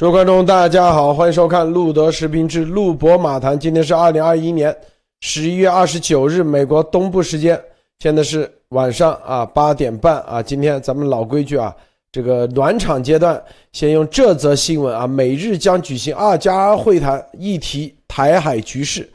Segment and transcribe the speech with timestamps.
[0.00, 3.60] 诸位观众，大家好，欢迎收看路德视频之路博马谈。
[3.60, 4.74] 今天是二零二一年
[5.20, 7.62] 十一月二十九日，美国东部时间，
[7.98, 10.42] 现在是晚上啊八点半啊。
[10.42, 11.76] 今天咱们老规矩啊，
[12.10, 19.06] 这个暖场阶段，先用这则新闻啊，美日将举行二加二会谈，议题台海局势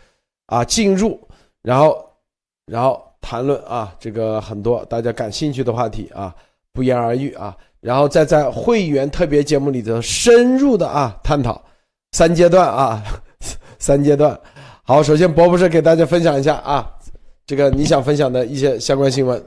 [0.45, 1.19] 啊进入，
[1.63, 1.97] 然后
[2.67, 6.31] 然后谈论啊这个很多大家感兴趣的话题啊，
[6.71, 7.57] 不言而喻啊。
[7.85, 11.63] 然后再在会员特别节目里头深入的啊探讨
[12.13, 13.03] 三阶段啊
[13.77, 14.35] 三阶段。
[14.81, 16.89] 好，首先博博士给大家分享一下啊，
[17.45, 19.39] 这个你想分享的一些相关新闻。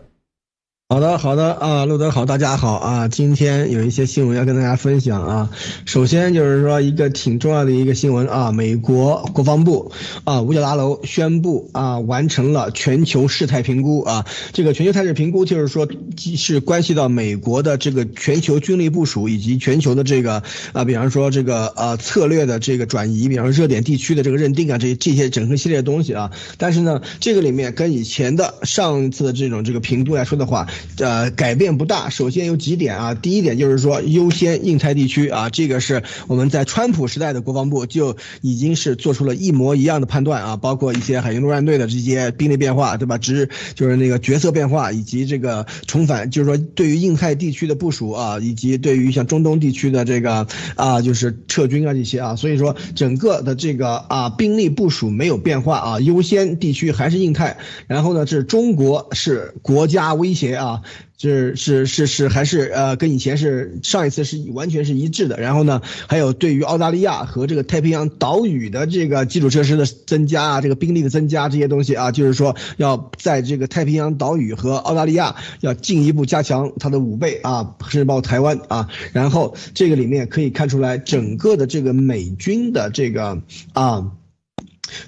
[0.91, 3.09] 好的，好的啊，路德好，大家好啊！
[3.09, 5.51] 今天有一些新闻要跟大家分享啊。
[5.85, 9.93] 首先就是说一个挺重要的一个新闻啊，美国国防部
[10.25, 14.25] 啊五角大楼宣布啊完成了全球事态评估啊。
[14.55, 15.87] 这个全球态势评估就是说
[16.17, 20.43] 是关系到美国的这个全球军力部署以及全球的这个
[20.73, 26.31] 啊，比方说这个呃策略的这个转移，比方说热点地区的这个认定啊，这这些整个系列的东西啊。
[26.57, 30.67] 但是呢，这个里面跟以前的上一次的这种这个评估来说的话。
[30.99, 32.11] 呃，改变不大。
[32.11, 43.19] 首先有几点啊，第一点就是说优先印太地区啊，这个是我们在川普时代的国防部就已经是做出了一模一样的判断啊，包括一些海军陆战队的这些兵力变化，对吧？
[43.19, 57.57] 只就是那个角色变化，以及这个重返，就是说对于印太地区的部署啊，以及对于像中东地区的这个啊，就是撤军啊这些啊，所以说整个的这个啊兵力部署没有变化啊，优先地区还是印太。
[57.87, 60.68] 然后呢，是中国是国家威胁啊。
[60.69, 60.83] 啊，
[61.17, 65.41] 是是是是，还是呃，跟以前是上一次是完全是一致的。
[65.41, 78.89] 然后呢，还有对于澳大利亚和这个太平洋岛屿的这个基础设施的增加啊，这个兵力的增加这些东西啊，就是说要在这个太平洋岛屿和澳大利亚要进一步加强它的武备啊，甚至包括台湾啊。
[79.13, 83.41] 然后这个里面可以看出来，整个的这个美军的这个
[83.73, 84.13] 啊。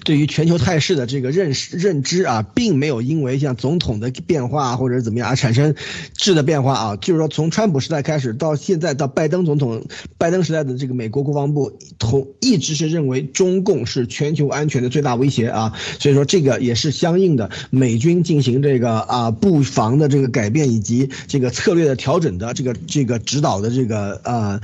[0.03, 5.75] 对于全球态势的这个认识认知啊，并没有因为像总统的变化或者怎么样而产生
[6.15, 6.95] 质的变化啊。
[6.95, 9.85] 就是说，从川普时代开始到现在到拜登总统，
[10.17, 15.73] 拜登时代的这个美国国防部同一直是认为中共是全球安全的最大威胁啊。
[15.99, 24.61] 所以说，这个也是相应的美军进行这个啊布防的这个改变以及这个策略的调整的这个这个指导的这个呃。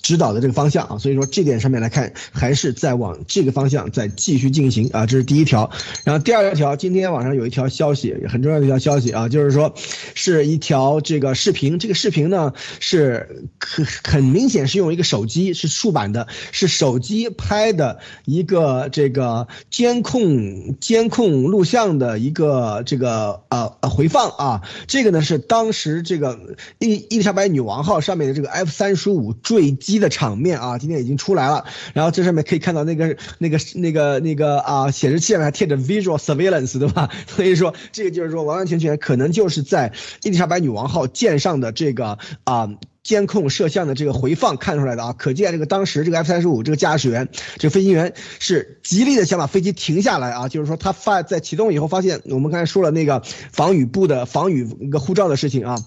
[0.00, 5.70] 指导的这个方向啊，所以说这点上面来看，还是在往这个方向再继续进行啊，这是第一条。
[6.04, 9.74] 然后第二条，今天网上有一条消息，很重要的一条消息啊，就是说
[10.14, 26.38] 是一条这个视频，这个视频呢是很很明显是用一个手机，是竖版的，是手机拍的一个这个监控监控录像的一个这个呃回放啊，这个呢是当时这个
[26.78, 29.98] 伊伊丽莎白女王号上面的这个 F 三十五坠机。
[29.98, 31.64] 的场面啊，今天已经出来了。
[31.92, 37.10] 然后这上面可以看到那个那个那个那个啊，显示器上面还贴着 visual surveillance，对吧？
[37.26, 42.68] 所以说这个就是说完完全全可能就是在伊丽莎白女王号舰上的这个啊
[43.02, 45.12] 监控摄像的这个回放看出来的啊。
[45.18, 55.78] 可见这个当时这个 F 三十五这个驾驶员这个飞行员是极力的想把飞机停下来啊，就是说他发在启动以后发现我们刚才说了那个防雨布的防雨那个护照的事情啊。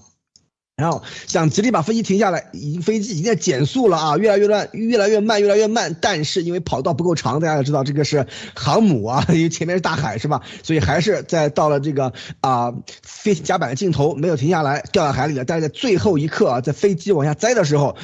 [0.74, 5.94] 然后想极力把飞机停下来，已经飞机已经在减速了啊，越来越乱，越来越慢，越来越慢。
[6.00, 10.40] 但是因为跑道不够长，大家也知道这个是航母啊，因为前面是大海是吧？
[10.62, 12.72] 所以还是在到了这个啊
[13.02, 15.44] 飞行甲板的尽头没有停下来，掉到海里了。
[15.44, 17.96] 但是在最后一刻啊，在飞机往下栽的时候。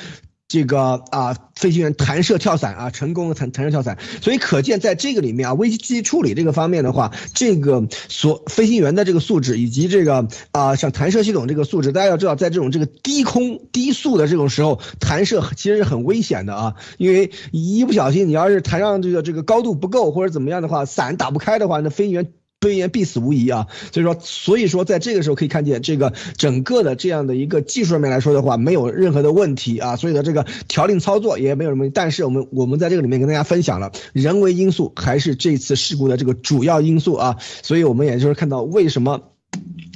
[0.48, 22.32] 这个啊，飞行员弹射跳伞啊，成功的弹弹射跳伞，所以可见在这个里面啊，危机处理这个方面的话，这个所飞行员的这个素质以及这个啊，像弹射系统这个素质，大家要知道，在这种这个低空低速的这种时候，弹射其实是很危险的啊，因为一不小心你要是弹上这个这个高度不够或者怎么样的话，伞打不开的话，那飞行员。
[22.60, 31.88] 飞行员必死无疑啊，所以说，所以说，在这个时候可以看见，这个整个的这样的一个技术上面来说的话，没有任何的问题啊，所以呢这个调令操作也没有什么。
[31.90, 39.20] 但是我们我们在这个里面跟大家分享了，人为因素还是这次事故的这个主要因素啊，所以我们也就是看到为什么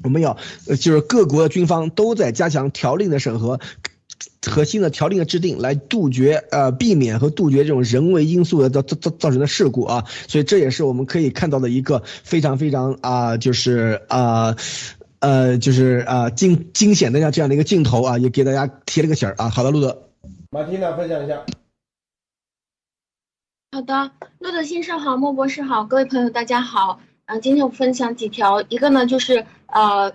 [0.04, 0.36] 我们要，
[0.66, 3.58] 就是各国的军方都在加强条令的审核。
[4.50, 14.56] 核心的条令的制定，来杜绝呃避免和杜绝这种人为因素的造造造造成的事故啊，所以这也是我们可以看到的一个非常非常啊，就是啊，
[15.20, 19.48] 呃，就是啊惊惊险的这样这样的一个镜头啊，也给大家提了个醒儿啊。
[19.48, 20.08] 好的，路德，
[20.50, 21.44] 马蒂娜分享一下。
[23.70, 24.10] 好的，
[24.40, 27.00] 路德先生好，莫博士好，各位朋友大家好。
[27.26, 30.12] 嗯，今天我分享几条，一个呢就是呃。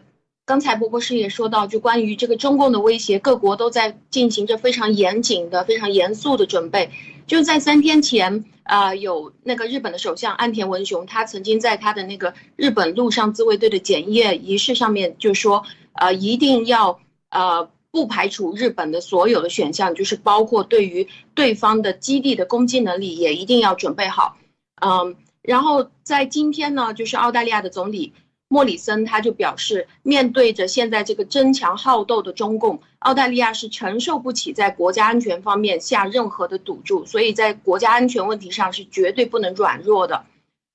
[0.48, 6.90] 刚才波波师也说到，就关于这个中共的威胁，各国都在进行着非常严谨的、非常严肃的准备。
[7.28, 16.98] 就在三天前，啊，有那个日本的首相岸田文雄，他曾经在他的那个日本陆上自卫队的检阅仪式上面就说，呃，一定要
[17.30, 24.38] 呃不排除日本的所有的选项，就是包括对于对方的基地的攻击能力也一定要准备好。
[24.82, 28.14] 嗯，然后在今天呢，就是澳大利亚的总理。
[28.50, 40.26] 莫里森他就表示，面对着现在这个争强好斗的中共，澳大利亚是承受不起在国家安全方面下任何的赌注，所以在国家安全问题上是绝对不能软弱的。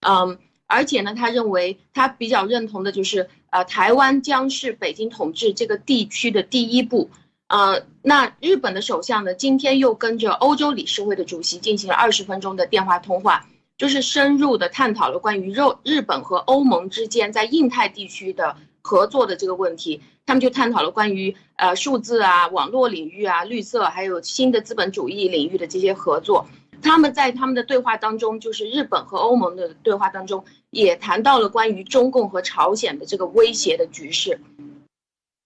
[0.06, 7.10] 嗯，而且呢，他认为他比较认同的就是，呃，台湾将是北京统治这个地区的第一步。
[7.48, 13.46] 呃，那日本的首相呢，今天又跟着欧洲理事会的主席进行了二十分钟的电话通话。
[13.82, 26.46] 就是深入的探讨了关于日日本和欧盟之间在印太地区的合作的这个问题，他们就探讨了关于呃数字啊、网络领域啊、绿色还有新的资本主义领域的这些合作。
[26.81, 34.38] 他们在他们的对话当中，就是日本和欧盟的对话当中，也谈到了关于中共和朝鲜的这个威胁的局势。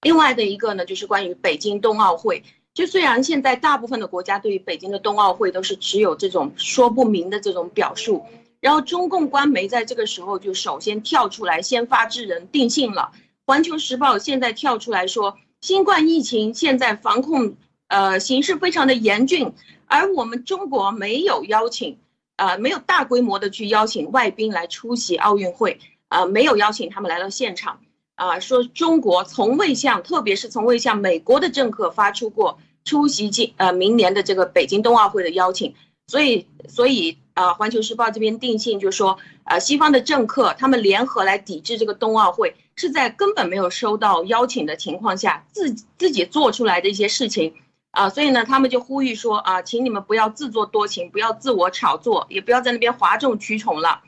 [0.03, 2.43] 另外的一个呢，就是关于北京冬奥会。
[2.77, 8.23] 就虽然现在大部分的国家对于北京的冬奥会都是持有这种说不明的这种表述，
[8.61, 13.13] 然后中共官媒在这个时候就首先跳出来先发制人定性了。
[13.47, 17.55] 环球时报现在跳出来说，新冠疫情现在防控
[17.89, 19.55] 呃形势非常的严峻，
[19.87, 21.97] 而我们中国没有邀请，
[22.37, 25.81] 呃没有大规模的去邀请外宾来出席奥运会，
[26.11, 27.81] 呃没有邀请他们来到现场。
[28.17, 35.75] 啊，说中国从未向，特别是从未向美国的政客发出过出席今呃明年的这个北京冬奥会的邀请，
[36.07, 47.53] 所以所以啊，环球时报这边定性就说，呃，西方的政客他们联合来抵制这个冬奥会，是在根本没有收到邀请的情况下自自己做出来的一些事情，
[47.91, 54.01] 啊，所以呢，他们就呼吁说啊，请你们不要自作多情，不要自我炒作，也不要在那边哗众取宠了，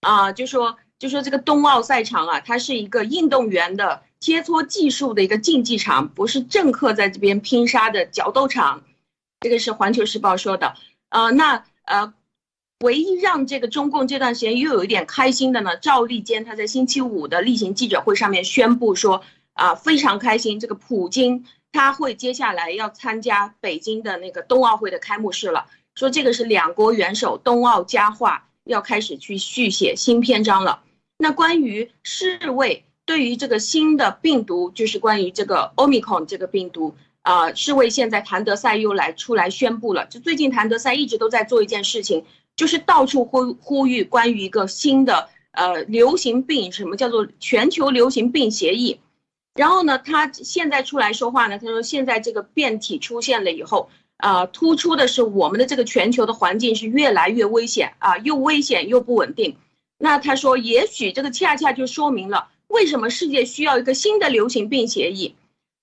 [0.00, 0.76] 啊，就说。
[0.98, 8.84] 就说这个冬奥赛场啊，它是一个运动员的切磋技术的一个竞技场，不是政客在这边拼杀的角斗场。
[9.40, 10.76] 这个是环球时报说的。
[11.08, 12.14] 呃，那呃，
[12.84, 19.24] 唯一让这个中共这段时间又有一点开心的呢，赵立坚他在星期五的例行记者会上面宣布说，
[19.54, 25.66] 啊，非常开心，这个普京他会接下来要参加北京的那个冬奥会的开幕式了，
[25.96, 30.84] 说这个是两国元首冬奥佳话要开始去续写新篇章了。
[31.18, 40.06] 那关于世卫对于这个新的病毒，就是关于这个 Omicron 这个病毒啊，世卫现在谭德赛又来出来宣布了。
[40.06, 42.24] 就最近谭德赛一直都在做一件事情，
[42.56, 49.00] 就是到处呼呼吁关于一个新的呃流行病，什么叫做全球流行病协议。
[49.54, 59.56] 然后呢，他现在出来说话呢，他说现在这个变体出现了以后啊，突出的是我们的这个全球的环境是越来越危险啊，又危险又不稳定。
[59.98, 65.34] 那他说，也许这个恰恰就说明了为什么世界需要一个新的流行病协议。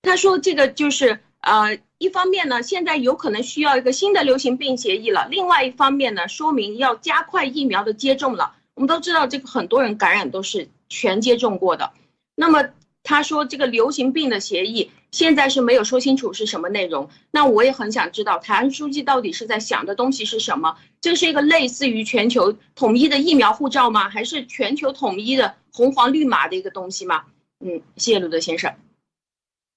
[0.02, 8.56] 他说，这个就是呃，一方面呢，现在有可能需要一个新的流行病协议了；另外一方面呢，说明要加快疫苗的接种了。
[8.74, 11.92] 我们都知道，这个很多人感染都是全接种过的。
[12.34, 12.64] 那么
[13.02, 14.90] 他说，这个流行病的协议。
[15.12, 20.76] 现在是没有说清楚是什么内容，那我也很想知道，台湾书记到底是在想的东西是什么？
[21.00, 24.08] 这是一个类似于全球统一的疫苗护照吗？
[24.08, 27.24] 还是全球统一的红黄绿码的一个东西吗？
[27.60, 28.74] 嗯，谢谢鲁德先生。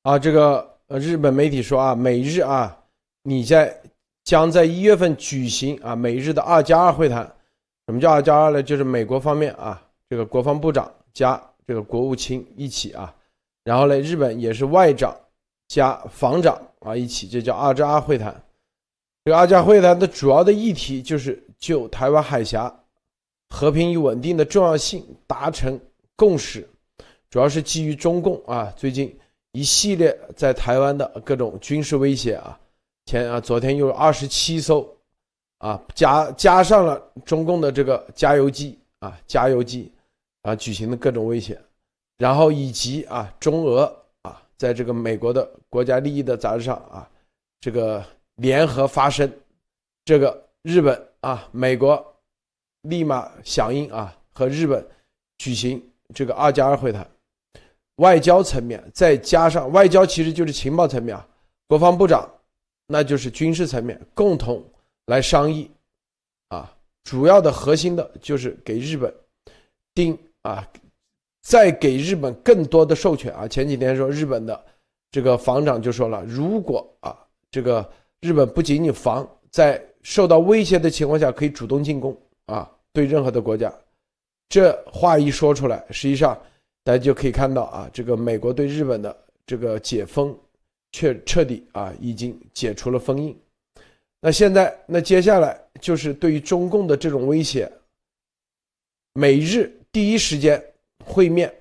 [0.03, 2.77] 啊，这个呃，日本媒体说啊，美日啊，
[3.23, 3.81] 你在
[4.23, 7.23] 将在一月份举行啊，美日的二加二会谈。
[7.87, 8.61] 什么叫二加二呢？
[8.63, 13.13] 就是美国方面啊，这个国防部长加这个国务卿一起啊，
[13.63, 15.15] 然后呢，日本也是外长。
[15.69, 18.43] 加防长啊，一起，这叫二加二会谈。
[19.23, 22.71] 这个二加会谈的主要的议题就是就台湾海峡
[23.53, 25.79] 和平与稳定的重要性达成
[26.15, 26.67] 共识，
[27.29, 29.15] 主要是基于中共啊最近
[29.51, 32.59] 一系列在台湾的各种军事威胁啊，
[33.05, 34.83] 前啊昨天又有二十七艘
[35.59, 39.91] 啊加加上了中共的这个加油机啊加油机
[40.41, 41.55] 啊举行的各种威胁，
[42.17, 43.83] 然后以及啊中俄
[44.23, 44.41] 啊。
[44.57, 47.07] 在这个美国的国家利益的杂志上啊，
[47.61, 48.03] 这个
[48.37, 49.31] 联合发声，
[50.05, 52.12] 这个日本啊，美国
[52.83, 54.85] 立马响应啊，和日本
[55.37, 57.05] 举行这个二加二会谈，
[57.97, 61.27] 外交层面再加上外交其实就是情报层面啊，
[61.67, 62.29] 国防部长
[62.87, 64.63] 那就是军事层面共同
[65.07, 65.69] 来商议
[66.49, 66.73] 啊，
[67.03, 69.13] 主要的核心的就是给日本
[69.93, 70.67] 定啊
[71.41, 73.47] 再给日本更多的授权啊。
[73.47, 74.65] 前几天说日本的
[75.11, 77.17] 这个防长就说了，如果啊
[77.51, 77.87] 这个
[78.21, 83.73] 日本不仅仅防，在受到威胁的情况下可以主动进攻啊，对任何的国家，
[84.47, 86.39] 这话一说出来，实际上
[86.83, 90.37] 大家就可以看到啊，这个美国对日本的这个解封，
[90.91, 93.35] 却彻底啊已经解除了封印。
[94.21, 97.69] 那现在，那接下来就是对于中共的这种威胁，
[99.13, 100.63] 美日第一时间
[101.03, 101.53] 会面，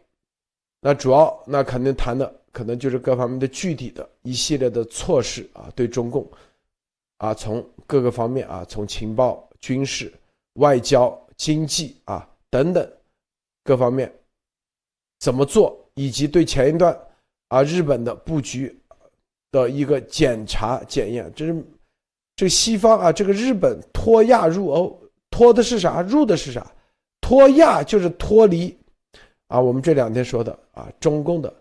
[0.81, 6.31] 那主要那肯定谈的可能就是各方面的具体的一系列的措施啊，对中共，
[7.17, 10.13] 啊从各个方面啊，从情报、军事、
[10.55, 12.89] 外交、经济啊等等
[13.65, 14.13] 各方面
[15.19, 16.97] 怎么做，以及对前一段
[17.49, 18.81] 啊日本的布局
[19.51, 21.65] 的一个检查检验，这是。
[22.37, 24.99] 这西方啊，这个日本脱亚入欧，
[25.31, 26.01] 脱的是啥？
[26.01, 26.65] 入的是啥？
[27.21, 28.77] 脱亚就是脱离
[29.49, 31.53] 啊，我们这两天说的啊，中共的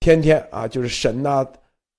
[0.00, 1.46] 天天啊就是神呐、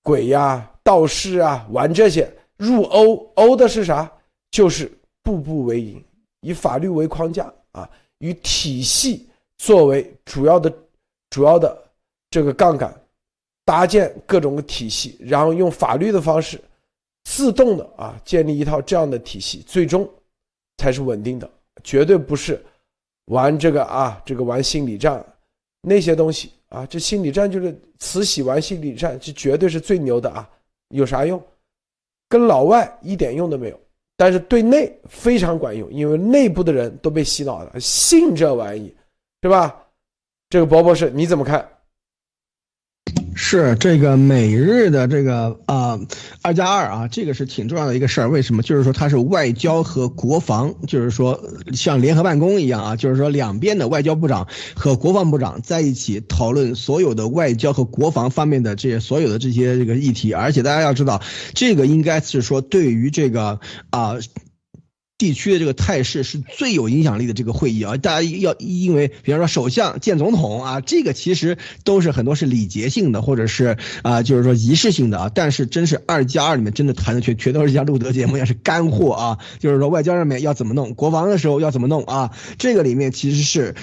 [0.04, 2.30] 鬼呀、道士啊玩这些。
[2.58, 4.12] 入欧，欧的是啥？
[4.52, 4.92] 就是
[5.24, 6.04] 步步为营，
[6.42, 10.72] 以法律为框架啊，以体系作为主要的、
[11.30, 11.76] 主要的
[12.30, 12.94] 这个杠杆，
[13.64, 16.60] 搭建各种的体系，然后用法律的方式。
[17.24, 20.10] 自动的啊，建立一套这样的体系，最终
[20.78, 21.48] 才是稳定的，
[21.84, 22.60] 绝对不是
[23.26, 25.24] 玩这个啊，这个玩心理战
[25.82, 30.50] 那些东西啊，这心理战就是慈禧玩心理战，这绝对是最牛的啊，
[30.90, 31.40] 有啥用？
[32.28, 33.80] 跟老外一点用都没有，
[34.22, 38.96] 但是对内非常管用，因为内部的人都被洗脑了，信这玩意，
[39.42, 39.84] 是吧？
[40.48, 41.68] 这个博博士你怎么看？
[43.34, 46.00] 是这个美日的这个啊
[46.42, 48.30] 二加二啊，这个是挺重要的一个事儿。
[48.30, 48.62] 为什么？
[48.62, 51.40] 就是说它是外交和国防，就是说
[51.74, 60.34] 像联合办公一样啊，就是说两边的外交部长和国防部长在一起讨论所有的外交和国防方面的这些所有的这些这个议题。
[60.34, 61.22] 而且大家要知道，
[61.54, 63.60] 这个应该是说对于这个
[63.90, 64.16] 啊。
[65.22, 75.32] 地区的这个态势是最有影响力的这个会议啊，大家要因为比方说首相见总统啊，这个其实都是很多是礼节性的，或者是啊，就是说仪式性的啊。
[75.32, 83.76] 但是真是二加二里面真的谈的全全都是像路德节目一样是干货啊，就是说外交上面要怎么弄，国防的时候要怎么弄啊，这个里面其实是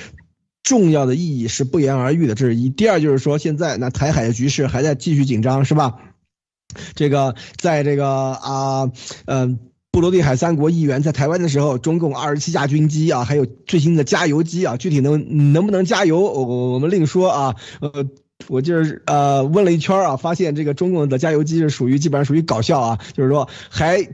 [0.64, 2.34] 重要的意义是不言而喻的。
[2.34, 6.00] 这是一，第二就是说现在那台海的局势还在继续紧张，是吧？
[6.96, 8.90] 这个在这个啊，
[9.26, 9.60] 嗯。
[9.90, 17.56] 波罗的海三国议员在台湾的时候，中共二十七架军机啊，还有最新的加油机啊，具体能能不能加油，我我们另说啊。
[17.80, 18.06] 呃，
[18.46, 24.08] 我就是呃问了一圈啊，发现这个中共的加油机是属于基本上属于搞笑啊，就是说还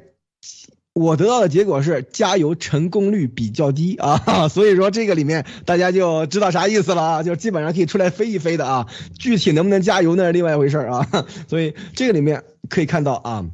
[0.95, 8.87] 我得到的结果是加油成功率比较低啊， 所以说这个里面大家就知道啥意思了啊，就基本上可以出来飞一飞的啊，
[9.19, 11.07] 具体能不能加油那是另外一回事啊，
[11.47, 13.45] 所以这个里面可以看到啊。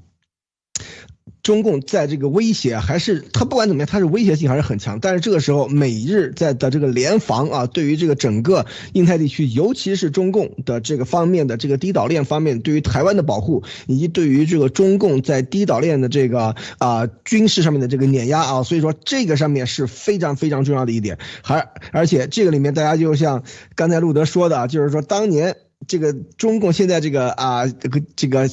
[1.51, 5.01] 中共在这个威胁还是他不管怎么样，他是威胁性还是很强。
[5.01, 21.19] 但是这个时候，美日在的这个联防啊，对于这个整个印太地区，尤其是中共的这个方面的这个低岛链方面，对于台湾的保护，以及对于这个中共在低岛链的这个啊军事上面的这个碾压啊，所以说这个上面是非常非常重要的一点。
[21.43, 23.43] 还而且这个里面大家就像
[23.75, 25.57] 刚才路德说的，就是说当年
[25.89, 28.49] 这个中共现在这个啊这个这个。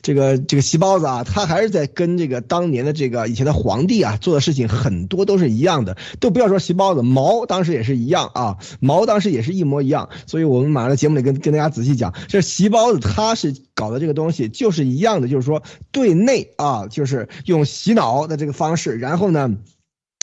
[0.00, 10.08] 这个这个席包子啊，他还是在跟这个当年的这个以前的皇帝啊做的事情很多都是一样的，都不要说席包子，毛当时也是一样啊，毛当时也是一模一样。
[10.26, 19.56] 所以我们马上在节目里跟跟大家仔细讲，这席包子他是搞的这个东西就是一样的，就是说对内啊，就是用洗脑的这个方式，然后呢。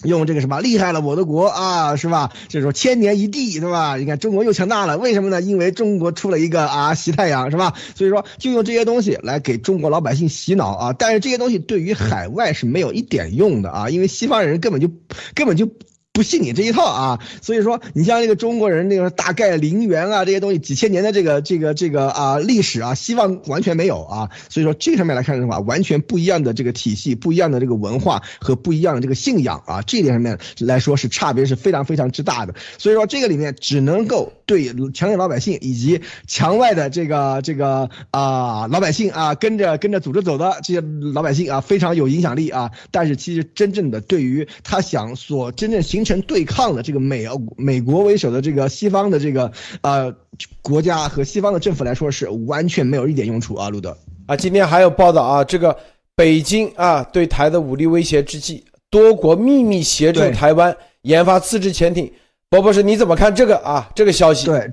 [0.03, 2.31] 用这个什么厉害了我的国啊，是吧？
[2.47, 3.95] 就是说千年一帝，对吧？
[3.97, 5.41] 你看中国又强大了，为什么呢？
[5.41, 7.73] 因为中国出了一个啊习太阳，是吧？
[7.95, 10.93] 所以说就用这些东西来给中国老百姓洗脑啊。
[10.93, 14.89] 但是这些东西对于海外是没有一点用的啊，因为西方人根本就
[15.33, 15.69] 根本就。
[16.13, 32.53] 不信你这一套啊，所以说你像那个中国人那个大概陵园啊这些东西几千年的这个这个这个啊历史啊，希望完全没有啊，所以说这上面来看的话，完全不一样的这个体系，不一样的这个文化和不一样的这个信仰啊，这一点上面来说是差别是非常非常之大的。
[32.77, 47.25] 所以说这个里面只能够对墙内老百姓以及墙外的这个这个啊老百姓啊跟着跟着组织走的这些老百姓啊非常有影响力啊，但是其实真正的对于他想所真正形成对抗的这个美
[47.57, 50.13] 美国为首的这个西方的这个呃
[50.61, 55.77] 国家和西方的政府来说是完全没有一点用处啊，路德啊，今天还有报道啊，这个
[56.15, 62.11] 北京啊对台的武力威胁之际，多国秘密协助台湾研发自制潜艇，
[62.49, 63.89] 博博士，你怎么看这个啊？
[63.95, 64.45] 这个消息？
[64.45, 64.71] 对。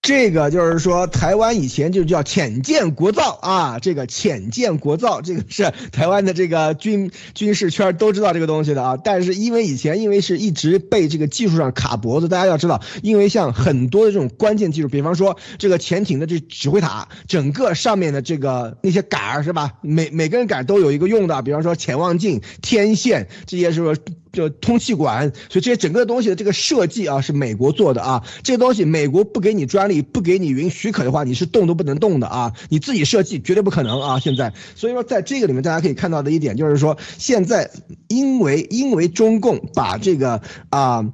[0.00, 8.96] 这个就是说，台湾以前就叫浅建国造啊，这个浅建国造，这个是台湾的这个军军事圈都知道这个东西的啊。
[8.96, 19.72] 但是因为以前因为是一直被这个技术上卡脖子，大家要知道，因为像很多的这种关键技术，比方说这个潜艇的这指挥塔，整个上面的这个那些杆儿是吧？
[19.82, 24.00] 每每根杆都有一个用的，比方说潜望镜、天线这些是不是
[24.38, 28.22] 就通气管，所以这些整个东西的这个设计啊，是美国做的啊。
[28.44, 32.52] 这些东西美国不给你专利，不给你允许可的话，你是动都不能动的啊。
[32.68, 34.20] 你自己设计绝对不可能啊。
[34.20, 37.68] 现在，所以说在这个里面，大家可以看到的一点就是说，现在
[38.06, 40.40] 因为因为中共把这个
[40.70, 41.04] 啊。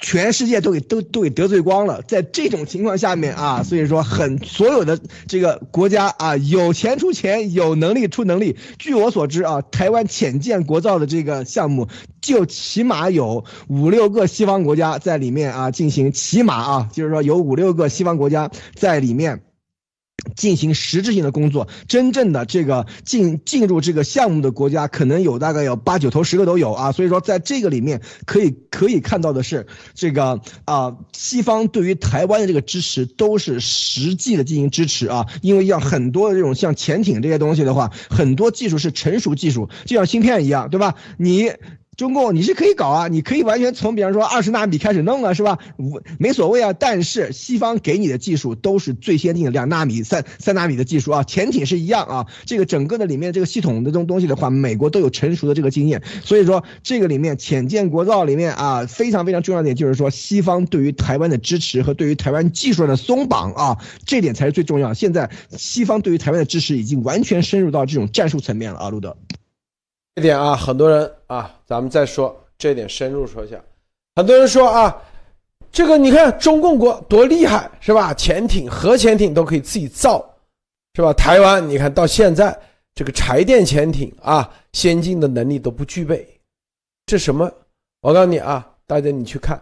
[0.00, 8.56] 全世界都给都都给得罪光了，在这种情况下面啊，所以说很所有的这个国家啊，有钱出钱，有能力出能力。
[8.78, 11.86] 据我所知啊，台湾浅建国造的这个项目，
[12.20, 19.42] 就起码有五六个西方国家在里面啊进行，起码啊，就是说有五六个西方国家在里面。
[20.36, 26.92] 进行实质性的工作，真正的这个进进入这个项目的国家，可能有大概有八九头十个都有啊。
[26.92, 35.26] 所以说，在这个里面可以可以看到的是，这个啊，西方对于台湾的这个支持都是实际的进行支持啊。
[35.42, 40.94] 因为要很多的这种像潜艇这些东西的话，很多技术是成熟技术，就像芯片一样，对吧？
[41.18, 41.50] 你。
[41.96, 45.58] 中共你是可以搞啊，你可以完全从比方说二十纳米开始弄啊，是吧？
[45.76, 46.72] 无没所谓啊。
[46.72, 52.26] 但是西方给你的技术都是最先进的两纳米、三三纳米的技术啊，潜艇是一样啊。
[52.46, 56.02] 这个整个的里面这个系统的这种东西的话，美国都有成熟的这个经验。
[56.24, 64.94] 所以说这个里面浅见国造里面啊，非常非常重要的点就是说，西方对于台湾的支持和对于台湾技术的松绑啊，这点才是最重要。
[64.94, 69.14] 现在西方对于台湾的支持已经完全深入到这种战术层面了啊，路德。
[70.16, 73.58] 这点啊，很多人啊，咱们再说这点深入说一下。
[74.16, 74.94] 很多人说啊，
[75.70, 78.12] 这个你看中共国多厉害是吧？
[78.12, 80.22] 潜艇、核潜艇都可以自己造，
[80.94, 81.12] 是吧？
[81.12, 82.58] 台湾你看到现在
[82.92, 86.26] 这个柴电潜艇啊，先进的能力都不具备，
[87.06, 87.50] 这什么？
[88.02, 89.58] 我告诉你啊，大家你去看，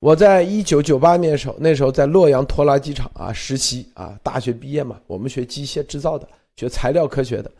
[0.00, 7.50] 我在一九九八年的时候，那时候在洛阳拖拉机厂啊实习啊，大学毕业嘛，我们学机械制造的，学材料科学的，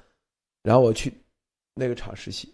[0.64, 1.14] 然后我去。
[1.78, 2.52] 那个厂实习，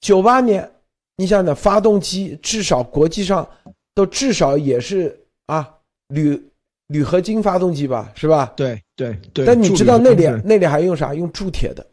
[0.00, 0.68] 九八年，
[1.16, 3.48] 你想想，发动机至少国际上
[3.94, 5.72] 都至少也是啊
[6.08, 6.50] 铝
[6.88, 8.52] 铝合金发动机吧，是吧？
[8.56, 9.46] 对对对。
[9.46, 11.14] 但你知道那里那里还用啥？
[11.14, 11.86] 用铸铁的，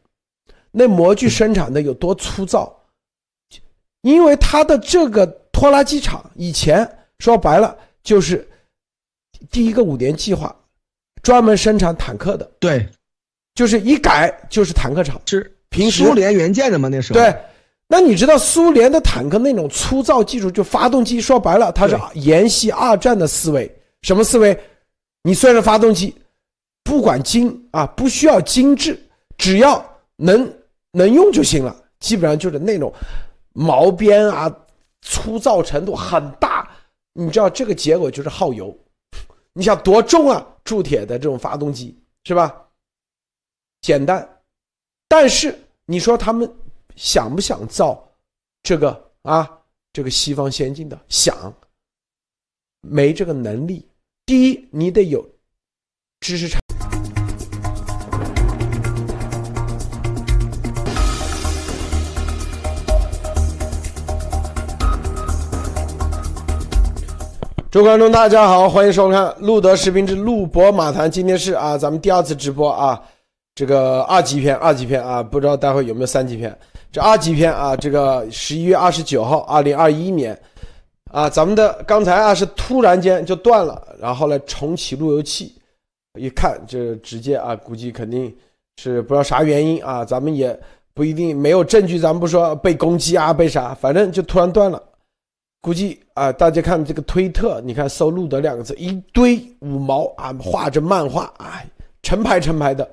[0.72, 2.76] 那模具生产的有多粗糙？
[4.02, 8.48] 因为它的这个拖拉机厂以前说白了就是
[9.52, 10.56] 第一个五年计划，
[11.22, 12.50] 专门生产坦克的。
[12.60, 12.90] 对，
[13.54, 15.22] 就是一改就是坦克厂。
[15.28, 15.56] 是。
[15.70, 17.36] 平时苏联原件的嘛那时候对，
[17.88, 23.70] 那你知道苏联的坦克那种粗糙技术，就发动机说白了，它是沿袭二战的思维。
[24.02, 24.58] 什么思维？
[25.24, 26.16] 你虽然发动机
[26.84, 29.00] 不管精啊，不需要精致，
[29.38, 29.84] 只要
[30.16, 30.52] 能
[30.92, 31.76] 能用就行了。
[32.00, 32.94] 基本上就是那种
[33.54, 34.50] 毛边啊，
[35.02, 36.68] 粗糙程度很大。
[37.14, 38.76] 你知道这个结果就是耗油。
[39.54, 40.46] 你想多重啊？
[40.64, 42.56] 铸铁的这种发动机是吧？
[43.82, 44.28] 简单。
[45.12, 46.48] 但是你说他们
[46.96, 48.00] 想不想造
[48.62, 49.50] 这个啊？
[49.92, 51.52] 这个西方先进的想，
[52.82, 53.88] 没这个能力。
[54.28, 55.28] 第一，你得有
[56.20, 56.62] 知识产。
[67.72, 71.10] 诸位观众，大家好，欢迎收看路德视频之路博马谈。
[71.10, 73.02] 今天是啊，咱们第二次直播啊。
[73.60, 76.58] 这个二级片，二级片啊，不知道待会有没有三级片。
[76.94, 80.34] 这二级片啊，这个十一月二十九号，二零二一年，
[81.12, 85.54] 啊，咱们的刚才啊是突然间就断了，然后来重启路由器，
[86.18, 88.34] 一看这直接啊，估计肯定
[88.78, 90.58] 是不知道啥原因啊，咱们也
[90.94, 94.82] 不一定没有证据，咱们不说被攻击啊，被啥，反正就突然断了。
[95.60, 101.62] 估计啊，大家看这个推特，你看搜“路德”两个字，一堆五毛啊，画着漫画啊，
[102.02, 102.90] 成排成排的。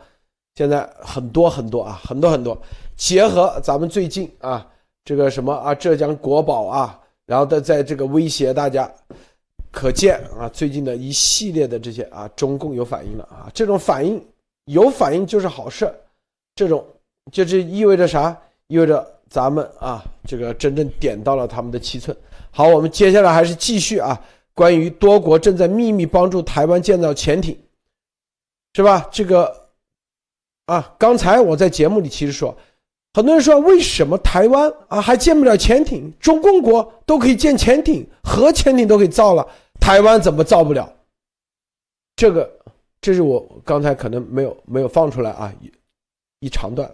[0.57, 2.57] 现在很多很多啊，很多很多，
[2.97, 4.67] 结合咱们最近啊，
[5.05, 8.91] 这个什么啊，浙江国宝啊，然后在在这个威胁大家，
[9.71, 14.19] 可见啊，最近的一系列的这些啊，中共有反应了啊，这种反应
[14.65, 15.95] 有反应就是好事，
[16.55, 16.83] 这种
[17.31, 18.35] 就是意味着啥？
[18.69, 22.17] 意味着咱们啊，这个真正点到了他们的七寸。
[22.51, 24.19] 好，我们接下来还是继续啊，
[24.55, 27.55] 关于多国正在秘密帮助台湾建造潜艇，
[28.73, 29.07] 是吧？
[29.13, 29.66] 这个。
[30.67, 32.57] 啊，刚才我在节目里其实说，
[33.15, 36.13] 很多人说，为什么台湾啊还建不了潜艇？
[36.21, 39.49] 中共国都可以建潜艇，核潜艇都可以造了，
[39.81, 40.93] 台湾怎么造不了？
[42.17, 42.51] 这个，
[43.01, 45.73] 这是我刚才可能没有没有放出来啊，一
[46.41, 46.93] 一长段。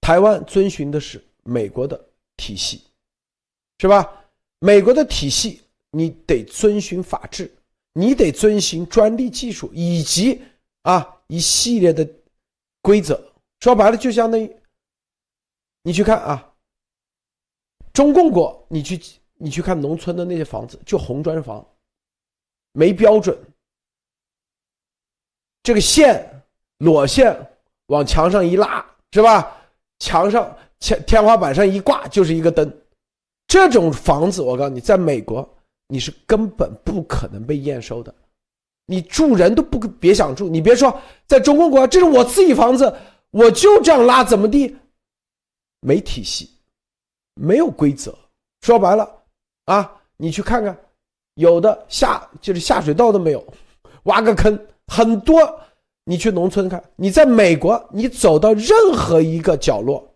[0.00, 1.98] 台湾遵循的是美国的
[2.36, 2.82] 体系，
[3.78, 4.08] 是吧？
[4.58, 7.52] 美国的体系，你得遵循法治，
[7.92, 10.40] 你得遵循专利技术以及
[10.82, 12.08] 啊一系列的
[12.86, 13.20] 规则。
[13.58, 14.56] 说白了，就相当于。
[15.82, 16.54] 你去看啊，
[17.92, 19.00] 中共国，你去
[19.34, 21.66] 你去看农村的那些房子，就红砖房，
[22.72, 23.36] 没标准，
[25.64, 26.44] 这个线
[26.78, 27.36] 裸线
[27.86, 29.56] 往墙上一拉，是吧？
[29.98, 32.70] 墙上天天花板上一挂就是一个灯，
[33.48, 35.48] 这种房子我告诉你，在美国
[35.88, 38.14] 你是根本不可能被验收的，
[38.86, 42.92] 你住人都不别想住，你别说在中国国，这是我自己房子，
[43.30, 44.76] 我就这样拉，怎么地？
[45.80, 46.50] 没体系，
[47.34, 48.16] 没有规则，
[48.62, 49.22] 说白了，
[49.66, 50.76] 啊，你去看看，
[51.34, 53.46] 有的下就是下水道都没有，
[54.04, 55.60] 挖个坑，很多。
[56.08, 60.14] 你去农村看，你在美国，你走到任何一个角落，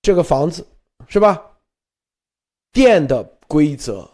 [0.00, 0.64] 这个房子
[1.08, 1.44] 是吧？
[2.70, 4.08] 电的规则，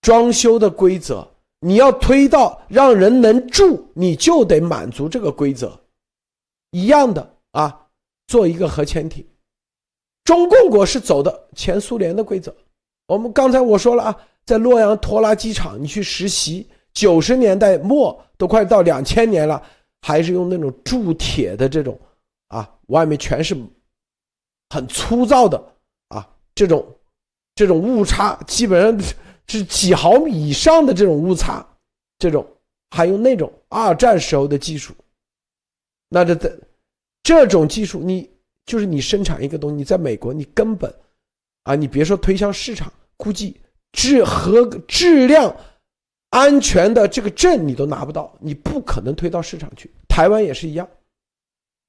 [0.00, 1.28] 装修的规则，
[1.60, 5.78] 你要推到让人能住，你就得满足这个规则，
[6.70, 7.86] 一样的啊，
[8.26, 9.26] 做一个核潜艇。
[10.24, 12.54] 中共国是走的前苏联的规则，
[13.08, 19.62] 我们刚才我说了啊，在洛阳拖拉机厂你去实习，九十年代末都快到两千年了，
[20.02, 21.98] 还是用那种铸铁的这种，
[22.48, 23.56] 啊，外面全是
[24.68, 25.62] 很粗糙的
[26.08, 26.86] 啊，这种
[27.54, 31.66] 这种误差基本上是几毫米以上的这种误差，
[32.18, 32.46] 这种
[32.90, 34.94] 还用那种二战时候的技术，
[36.08, 36.58] 那这这
[37.22, 38.28] 这种技术你。
[38.66, 40.94] 就是你生产一个东西，你在美国，你根本，
[41.64, 45.52] 啊，你别说推向市场，估计质和质量
[46.28, 49.90] 安全的这个证你都拿不到，你不可能推到市场去。
[50.06, 50.88] 台湾也是一样，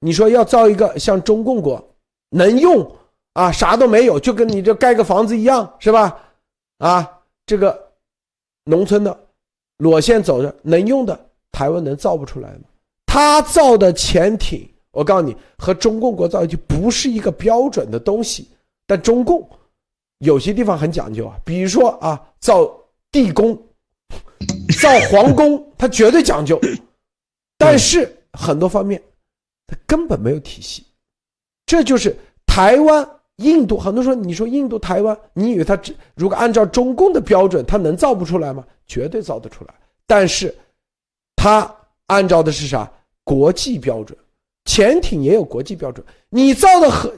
[0.00, 1.94] 你说要造一个像中共国
[2.30, 2.90] 能用
[3.34, 6.18] 啊，啥都没有，就跟你这盖个房子一样，是吧？
[6.78, 7.92] 啊，这个
[8.64, 9.28] 农村的
[9.78, 12.60] 裸线走着能用的，台湾能造不出来吗？
[13.06, 14.68] 他造的潜艇。
[14.92, 18.48] 我告诉你，和中共国造就不是一个标准的东西。
[18.86, 19.48] 但中共
[20.18, 22.70] 有些地方很讲究啊，比如说啊，造
[23.10, 23.58] 地宫、
[24.80, 26.60] 造皇宫，它绝对讲究。
[27.56, 29.02] 但是很多方面，
[29.66, 30.84] 它根本没有体系。
[31.64, 33.08] 这就是台湾、
[33.42, 33.76] 印度。
[33.76, 35.78] 很多说，你说印度、台湾，你以为它
[36.14, 38.64] 如果按照中共的标准，它能造不出来吗？
[38.86, 39.74] 绝对造得出来。
[40.06, 40.54] 但是，
[41.36, 41.74] 它
[42.06, 42.90] 按照的是啥？
[43.24, 44.16] 国际标准。
[44.64, 47.12] 潜艇也有国际标准，你造的核，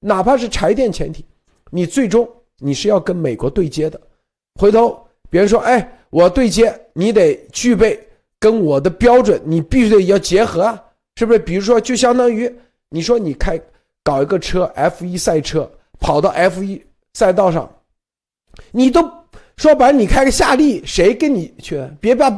[0.00, 1.22] 哪怕是柴电潜艇，
[1.70, 2.26] 你最终
[2.58, 4.00] 你是要跟美国对接的。
[4.58, 8.02] 回头别人说，哎，我对接，你得具备
[8.38, 10.82] 跟我的标准，你必须得要结合啊，
[11.16, 11.38] 是不是？
[11.38, 12.50] 比如说，就相当于
[12.88, 13.60] 你说你开
[14.06, 16.80] 搞一个车 F 一赛车，跑到 F 一
[17.14, 17.68] 赛道上，
[18.70, 19.02] 你都
[19.56, 21.84] 说白，你开个夏利，谁跟你去？
[22.00, 22.30] 别把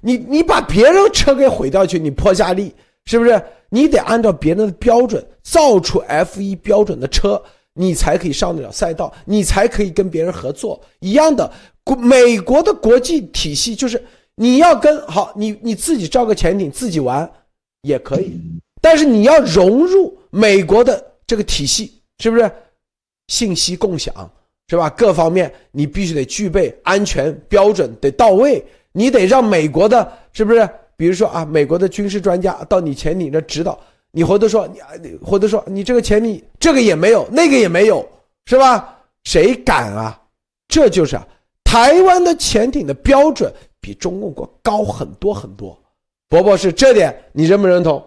[0.00, 3.40] 你你把别人车给毁掉去，你破夏利，是不是？
[3.68, 7.40] 你得按照别人的标准造出 F 一标准的车，
[7.74, 10.82] 你才可以上得了赛道，你才可以跟别人合作。
[10.98, 11.48] 一样的，
[11.84, 14.02] 国美国的国际体系就是
[14.34, 17.30] 你要跟好，你你自己造个潜艇自己玩
[17.82, 18.40] 也可以，
[18.80, 22.52] 但是你要融入美国的这个体系，是不是？
[23.28, 24.14] 信息共享
[24.68, 24.90] 是吧？
[24.90, 30.68] 各方面你必须得具备安全标准得到位，你得让美国的，是不是？
[30.94, 34.78] 比如说啊，美国的军事专家到你潜艇这指导，你回头说你，
[35.24, 38.06] 回头说你这个潜艇这个也没有，那个也没有，
[38.44, 38.98] 是吧？
[39.24, 40.20] 谁敢啊？
[40.68, 41.26] 这就是啊，
[41.64, 45.82] 台湾的潜艇的标准比中共国高很多很多。
[46.28, 48.04] 伯伯是这点，你认不认同？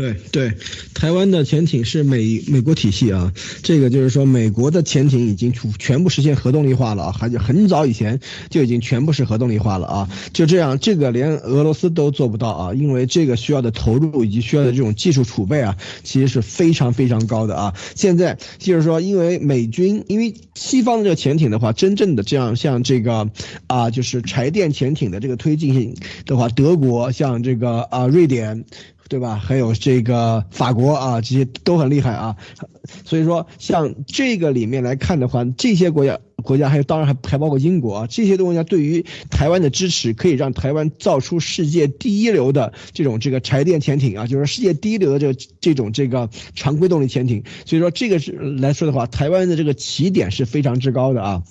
[0.00, 0.52] 对对，
[0.94, 3.32] 台湾的潜艇是美美国体系啊，
[3.62, 17.74] 这个就是说美国的潜艇已经全部实现核动力化了啊，很很早以前就已经全部是核动力化了啊，就这样，这个连俄罗斯都做不到啊，因为这个需要的投入以及需要的这种技术储备啊，其实是非常非常高的啊。
[17.94, 23.28] 现在就是说，因为美军，因为西方的这个潜艇的话，真正的这样像这个
[23.66, 28.64] 啊，就是柴电潜艇的这个推进性的话，德国像这个啊，瑞典。
[29.10, 29.34] 对吧？
[29.34, 32.36] 还有这个法国啊，这些都很厉害啊。
[33.04, 47.42] 所以说，像这个里面来看的话，这些国家国家还有当然还包括英国啊，这些国家对于台湾的支持，可以让台湾造出世界第一流的这种这个柴电潜艇啊，就是世界第一流的这这种这个常规动力潜艇。
[47.66, 51.42] 所以说，这个是来说的话，台湾的这个起点是非常之高的啊。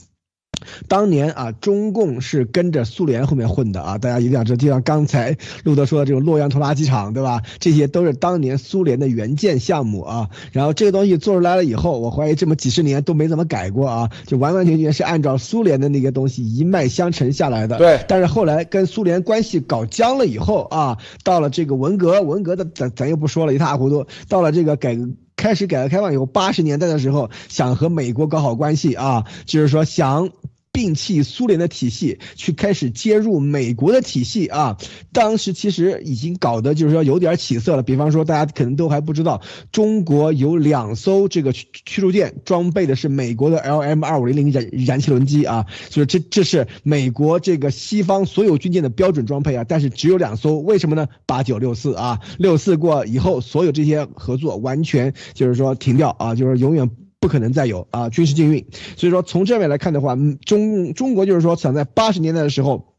[0.87, 7.41] 当年啊，中共是跟着苏联后面混的啊，大家一定要知道，就像刚才路德说的这种洛阳拖拉机厂，对吧？
[7.59, 10.29] 这些都是当年苏联的援建项目啊。
[10.51, 17.77] 然后这个东西做出来了以后，我怀疑这么几十年都没怎么改过啊，就完完全全是按照苏联的那个东西一脉相承下来的。
[17.77, 17.99] 对。
[18.07, 24.05] 但是后来跟苏联关系搞僵了以后啊，到了这个文革，文革的咱咱又不说了，一塌糊涂。
[24.27, 25.07] 到了这个改革。
[25.39, 30.29] 开始改革开放以后，八十年代的时候想和美国搞好关系啊，就是说想。
[30.79, 34.77] 摒弃苏联的体系，去开始接入美国的体系啊！
[35.11, 37.83] 当时其实已经搞得就是说有点起色了。
[37.83, 39.41] 比方说，大家可能都还不知道，
[39.73, 49.65] 中国有两艘这个驱驱逐舰，装备的是美国的 LM 二五零零燃燃气轮机啊，所以这这是美国这个西方所有军舰的标准装配啊。
[49.67, 51.09] 但是只有两艘，为什么呢？
[51.25, 56.89] 八九六四啊，六四过以后，所有这些合作完全就是说停掉啊，就是永远。
[57.19, 58.65] 不可能再有啊军事禁运，
[58.97, 62.95] 所以说从这边来看的话，中中国就是说想在八十年代的时候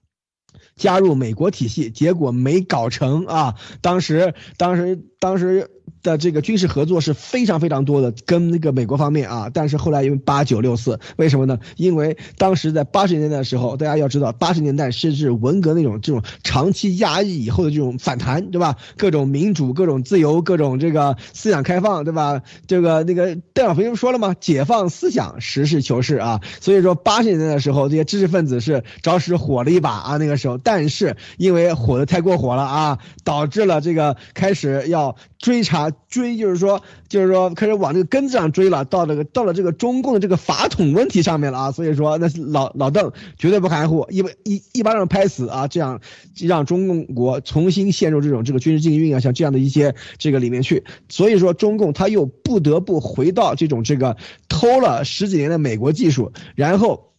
[0.76, 5.70] 加入美国体系，结果没搞成啊，当时当时当时。
[6.02, 11.58] 的这个军事合作是非常非常多的，跟那个美国方面啊，但是后来因为八九六四，为什么呢？
[11.76, 18.76] 因为当时在八十年代的时候，大家要知道，八十年代是指文革那种这种长期压抑以后的这种反弹，对吧？
[18.96, 22.42] 各种民主、各种自由、各种这个思想开放，对吧？
[22.66, 24.34] 这个那个邓小平不说了吗？
[24.40, 26.40] 解放思想，实事求是啊。
[26.60, 35.90] 所以说八十年代的时候，这些知识分子是着实火了一把啊，那个时候，但是因为火的太过火了啊，导致了这个开始要追查。
[36.10, 46.00] 追就是说，就是说开始往这个根子上追了，到这个到了这个中共的这个法统问题上面了啊，所以说那是老老邓绝对不含糊，一一一巴掌拍死啊，这样
[46.36, 54.16] 让中共国重新陷入这种这个军事禁运啊，像这样的一些这个里面去，所以说中共他又不得不回到这种这个
[54.48, 57.09] 偷了十几年的美国技术，然后。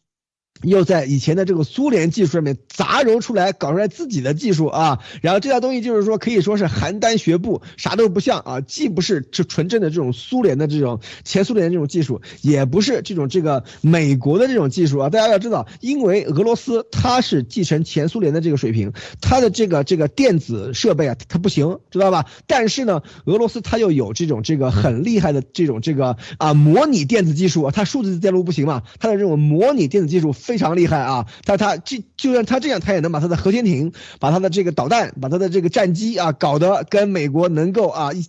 [0.64, 15.10] 又在以前的这个苏联技术上面杂糅出来，搞出来自己的技术啊，然后这套东西就是说可以说是邯郸学步，啥都不像啊，既不是这纯正的这种苏联的这种前苏联的这种技术，也不是这种这个美国的这种技术啊。
[15.10, 22.26] 大家要知道，因为俄罗斯它是继承前苏联的这个水平，它的这个这个电子设备啊，它不行，知道吧？
[22.46, 30.32] 但是呢，俄罗斯它又有这种这个很厉害的这种这个啊模拟电子技术，它数字电路不行嘛，它的这种模拟电子技术。
[30.52, 31.28] 非常厉害啊！
[31.46, 38.26] 他他就就算他这样，他也能把他的核潜艇、把他的这个导弹、把他的这个战机啊，搞得跟美国能够啊一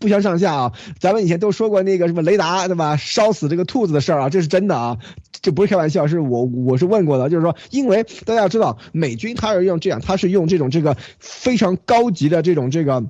[0.00, 0.72] 不相上下啊！
[0.98, 2.96] 咱们以前都说过那个什么雷达对吧？
[2.96, 4.96] 烧死这个兔子的事儿啊，这是真的啊！
[5.42, 13.04] 这不是开玩笑，是我我是问过的，就是说，因为大家要知道，美军他是用这样，他是用这种这个非常高级的这种这个。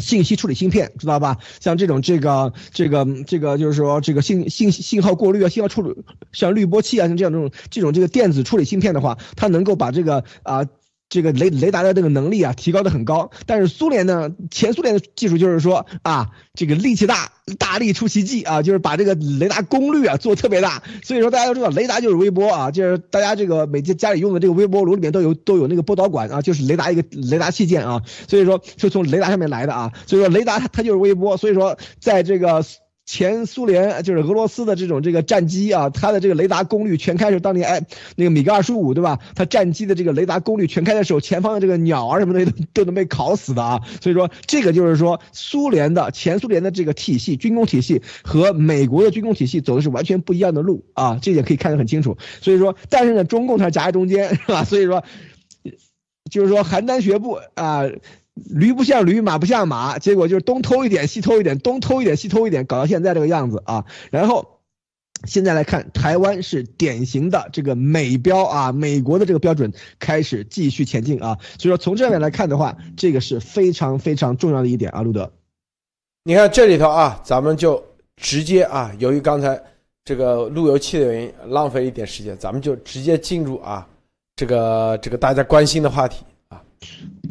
[0.00, 1.38] 信息处理芯片，知道吧？
[1.60, 5.94] 像这种这个这个这个，就是说这个信信信号过滤啊，信号处理，
[6.32, 10.64] 像滤波器啊，像这样这种这种这个电子处理芯片的话，它能够把这个啊。
[11.12, 13.30] 这个雷雷达的这个能力啊，提高的很高。
[13.44, 20.82] 但是苏联呢，前苏联的技术就是说啊，这个力气大，大力出奇迹啊，就是把这个雷达功率啊做特别大。
[21.04, 28.00] 所以说大家都知道，雷达就是微波啊，就是大家这个每家家里用的这个微波炉里面都有都有那个波导管啊，就是雷达一个雷达器件啊。
[28.26, 29.92] 所以说是从雷达上面来的啊。
[30.06, 31.36] 所以说雷达它它就是微波。
[31.36, 32.64] 所以说在这个。
[33.04, 37.84] 前苏联就是俄罗斯的这种这个战机啊，它的这个雷达功率全开，是当年哎
[38.16, 39.18] 那个米格二十五对吧？
[39.34, 43.80] 它战机的这个雷达功率全开的时候，前方的这个鸟啊什么的都 都能被烤死的啊。
[44.00, 52.16] 所以说这个就是说苏联的前苏联的这个体系军工体系和美国的军工体系走的是完全不一样的路啊，这点可以看得很清楚。
[52.40, 54.64] 所以说，但是呢，中共它夹在中间是吧？
[54.64, 55.02] 所以说，
[56.30, 57.82] 就是说邯郸学步啊。
[58.34, 63.84] 驴不像驴，马不像马，结果就是东偷一点，西偷一点，东偷一点，西偷一点，搞到现在这个样子啊。
[64.10, 64.60] 然后
[65.26, 71.38] 现在来看，台湾是典型的这个美标啊，美国的这个标准开始继续前进啊。
[71.58, 75.30] 所以说从这面来看的话，这个是非常非常重要的一点啊，路德。
[76.24, 77.84] 你看这里头啊，咱们就
[78.16, 79.62] 直接啊，由于刚才
[80.04, 83.86] 这个路由器的原因，浪费一点时间，咱们就直接进入啊，
[84.36, 86.62] 这个这个大家关心的话题啊，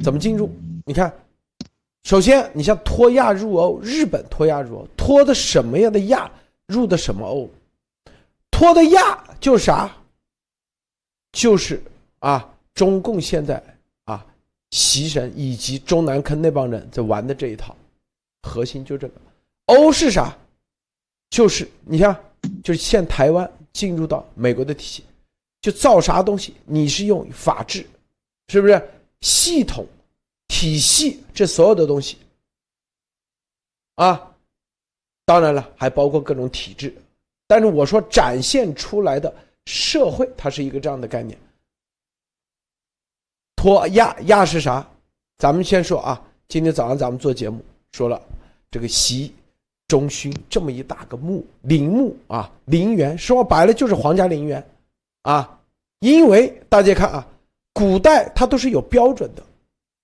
[0.03, 0.49] 怎么进入？
[0.85, 1.13] 你看，
[2.03, 6.29] 首先你像脱亚入欧，日本脱亚入欧，脱的什么样的亚，
[6.67, 7.49] 入的什么欧？
[8.49, 9.95] 脱的亚就是啥？
[11.31, 11.81] 就是
[12.19, 13.63] 啊，中共现在
[14.05, 14.25] 啊，
[14.71, 17.75] 习神以及中南坑那帮人在玩的这一套，
[18.43, 19.13] 核心就这个。
[19.67, 20.35] 欧是啥？
[21.29, 22.13] 就是你像，
[22.63, 25.05] 就是现台湾进入到美国的体系，
[25.61, 27.85] 就造啥东西，你是用法治，
[28.49, 28.89] 是不是
[29.21, 29.87] 系统、
[30.51, 32.17] 体系这所有的东西
[33.95, 34.35] 啊？
[35.23, 36.93] 当然了，还包括各种体制。
[37.47, 39.33] 但是我说展现出来的
[39.65, 41.39] 社会，它是一个这样的概念。
[43.55, 44.85] 托亚亚是啥？
[45.37, 48.21] 咱们先说啊，今天早上咱们做节目说了，
[48.69, 49.33] 这个习
[49.87, 54.61] 中勋这么一大个墓陵墓啊，陵园说白了就是皇家陵园
[55.21, 55.57] 啊。
[55.99, 57.25] 因为大家看啊，
[57.73, 59.41] 古代它都是有标准的，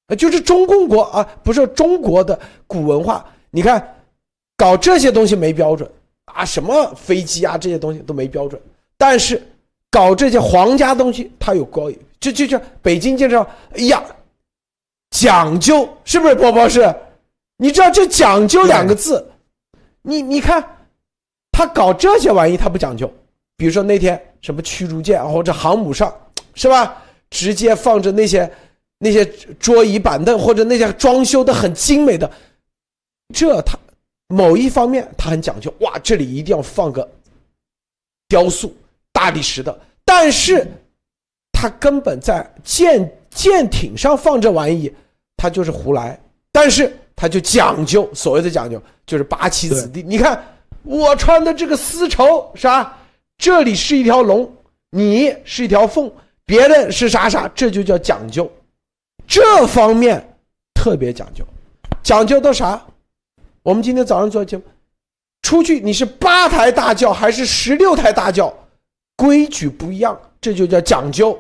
[0.07, 3.95] 呃，就是中共国啊，不是中国的古文化，你看
[4.55, 5.89] 搞这些东西没标准
[6.25, 8.61] 啊，什么飞机啊这些东西都没标准，
[8.97, 9.41] 但是
[9.91, 11.91] 搞这些皇家东西它有高。
[12.19, 14.03] 就就就北京介绍，哎呀，
[15.11, 16.33] 讲究是不是？
[16.33, 16.93] 波波是，
[17.57, 19.23] 你知道这讲究两个字，
[20.01, 20.63] 你你看，
[21.51, 23.07] 他搞这些玩意他不讲究，
[23.55, 26.11] 比如说那天什么驱逐舰或者航母上，
[26.55, 27.03] 是吧？
[27.29, 28.49] 直接放着那些
[28.99, 29.25] 那些
[29.59, 32.29] 桌椅板凳或者那些装修的很精美的，
[33.33, 33.77] 这他
[34.27, 37.09] 某一方面他很讲究，哇，这里一定要放个
[38.27, 38.75] 雕塑
[39.11, 40.65] 大理石的，但是。
[41.59, 44.93] 他根本在舰舰艇上放这玩意，
[45.37, 46.15] 他就是胡来。
[46.51, 50.03] 但是他就讲究，所谓的讲究就是八旗子弟。
[50.03, 50.39] 你看
[50.83, 52.95] 我穿的这个丝绸啥，
[53.39, 54.47] 这里是一条龙，
[54.91, 56.11] 你是一条凤，
[56.45, 58.47] 别人是啥啥，这就叫讲究。
[59.27, 60.35] 这方面
[60.73, 61.45] 特别讲究，
[62.01, 62.83] 讲究的啥？
[63.61, 64.63] 我们今天早上做节目，
[65.41, 68.53] 出去你是八抬大轿还是十六抬大轿，
[69.17, 71.37] 规矩不一样，这就叫讲究。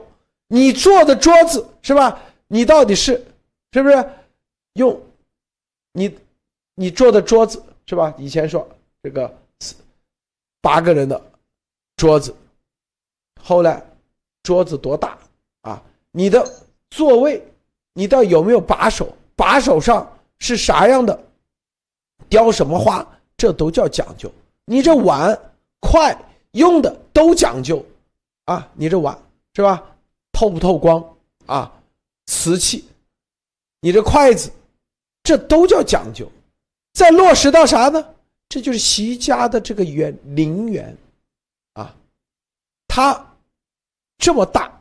[0.49, 2.21] 你坐的桌子是吧？
[2.47, 3.25] 你到底是
[3.71, 4.09] 是不是
[4.73, 5.01] 用
[5.93, 6.13] 你
[6.75, 8.13] 你坐的桌子是吧？
[8.17, 8.67] 以前说
[9.01, 9.33] 这个
[10.61, 11.21] 八个人的
[11.95, 12.35] 桌子，
[13.41, 13.81] 后来
[14.43, 15.17] 桌子多大
[15.61, 15.81] 啊？
[16.11, 16.45] 你的
[16.89, 17.41] 座位
[17.97, 19.11] 你到有没有把手？
[19.35, 20.07] 把手上
[20.37, 21.19] 是啥样的？
[22.29, 23.03] 雕什么花？
[23.35, 24.31] 这都叫讲究。
[24.65, 25.35] 你这碗
[25.79, 26.15] 筷
[26.51, 27.83] 用的都讲究
[28.45, 28.69] 啊！
[28.75, 29.17] 你这碗
[29.55, 29.83] 是吧？
[30.31, 31.03] 透不透光
[31.47, 31.73] 啊？
[32.27, 32.85] 瓷器，
[33.79, 34.51] 你这筷子，
[35.23, 36.31] 这都叫讲究。
[36.93, 38.13] 再落实到啥呢？
[38.47, 40.95] 这就是习家的这个园陵园，
[41.73, 41.95] 啊，
[42.87, 43.35] 它
[44.19, 44.76] 这么大，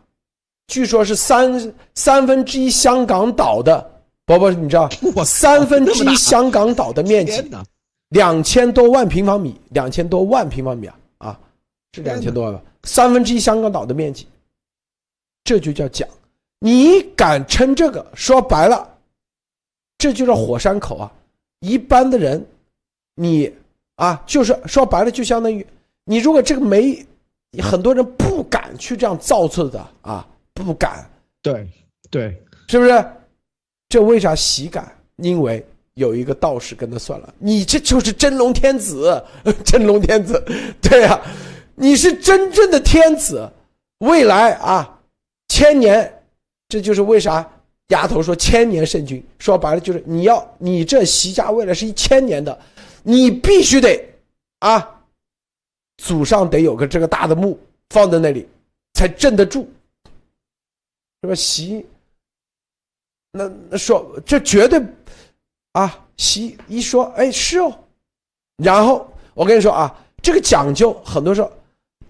[0.68, 3.90] 据说是三三分之一香港岛的，
[4.24, 4.88] 宝宝你知道？
[5.24, 7.50] 三分之一香港岛的面积，
[8.08, 11.40] 两千多万平方米，两千多万平方米啊啊，
[11.92, 12.60] 是两千多万吧？
[12.84, 14.26] 三分之一香港岛的面积。
[15.44, 16.08] 这就叫讲，
[16.58, 18.04] 你敢称这个？
[18.14, 18.88] 说白了，
[19.96, 21.12] 这就是火山口啊！
[21.60, 22.44] 一般的人，
[23.14, 23.52] 你
[23.94, 25.64] 啊，就是说白了，就相当于
[26.04, 27.06] 你如果这个没，
[27.62, 30.26] 很多人不敢去这样造次的啊，
[30.62, 31.08] 不敢。
[31.42, 31.66] 对
[32.10, 33.04] 对，是不是？
[33.88, 34.90] 这为啥喜敢？
[35.16, 35.64] 因为
[35.94, 39.22] 有一个道士跟他算了，你这就是真龙天子，
[39.64, 40.44] 真龙天子，
[40.82, 41.20] 对呀，
[41.74, 43.48] 你是真正的天子，
[43.98, 44.92] 未来啊。
[45.48, 46.12] 千年，
[46.68, 47.48] 这就是为啥
[47.88, 49.24] 丫头说千年圣君。
[49.38, 52.58] 说白了就是你要你这习家未来是一千年的，
[53.04, 54.04] 你必须得
[54.58, 55.00] 啊，
[56.02, 57.58] 祖上得有个这个大的墓
[57.90, 58.46] 放在那里，
[58.94, 59.70] 才镇得住，
[61.22, 61.34] 是吧？
[61.34, 61.86] 习，
[63.32, 64.80] 那那说这绝对
[65.72, 67.78] 啊，习一说哎是哦，
[68.56, 71.52] 然后我跟你说啊，这个讲究很多时候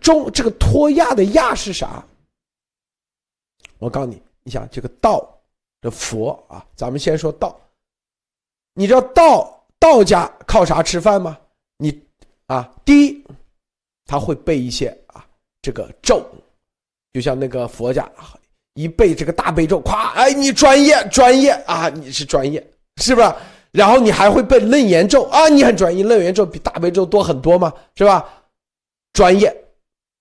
[0.00, 2.04] 中这个托亚的亚是啥？
[3.78, 5.28] 我告诉你，你想这个道
[5.80, 7.58] 的佛啊，咱们先说道。
[8.74, 11.38] 你知道道道家靠啥吃饭吗？
[11.78, 12.02] 你
[12.46, 13.24] 啊，第一
[14.04, 15.26] 他会背一些啊
[15.60, 16.24] 这个咒，
[17.12, 18.04] 就像那个佛家
[18.76, 22.64] 一背这个大悲咒，咵，哎，你专业专业啊，你是专业，
[23.02, 23.34] 是不是？
[23.72, 28.24] 然后你还会背楞严咒啊，你很专业，楞严咒比大悲咒多很多嘛，是吧？
[29.12, 29.48] 专业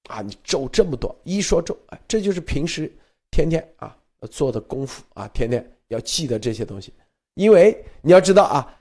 [0.08, 2.92] 啊，你咒这么多，一说咒，哎，这就是平时。
[3.32, 3.94] 天天啊
[4.32, 6.94] 做的功夫啊，天天要记得这些东西，
[7.34, 8.78] 因为你要知道啊，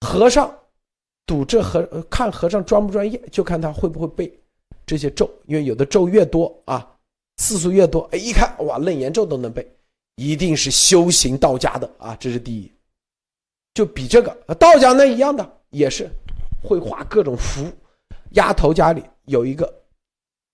[0.00, 0.50] 和尚
[1.26, 4.32] 赌这和看和尚专不专业，就看他会不会背
[4.86, 6.91] 这些咒，因为有的咒越多啊，
[7.36, 9.66] 次数越多，哎，一看哇，楞严咒都能背，
[10.16, 12.70] 一定是修行道家的啊，这是第一。
[13.74, 16.10] 就比这个道家那一样的，也是
[16.62, 17.70] 会画各种符，
[18.32, 19.82] 丫头家里有一个。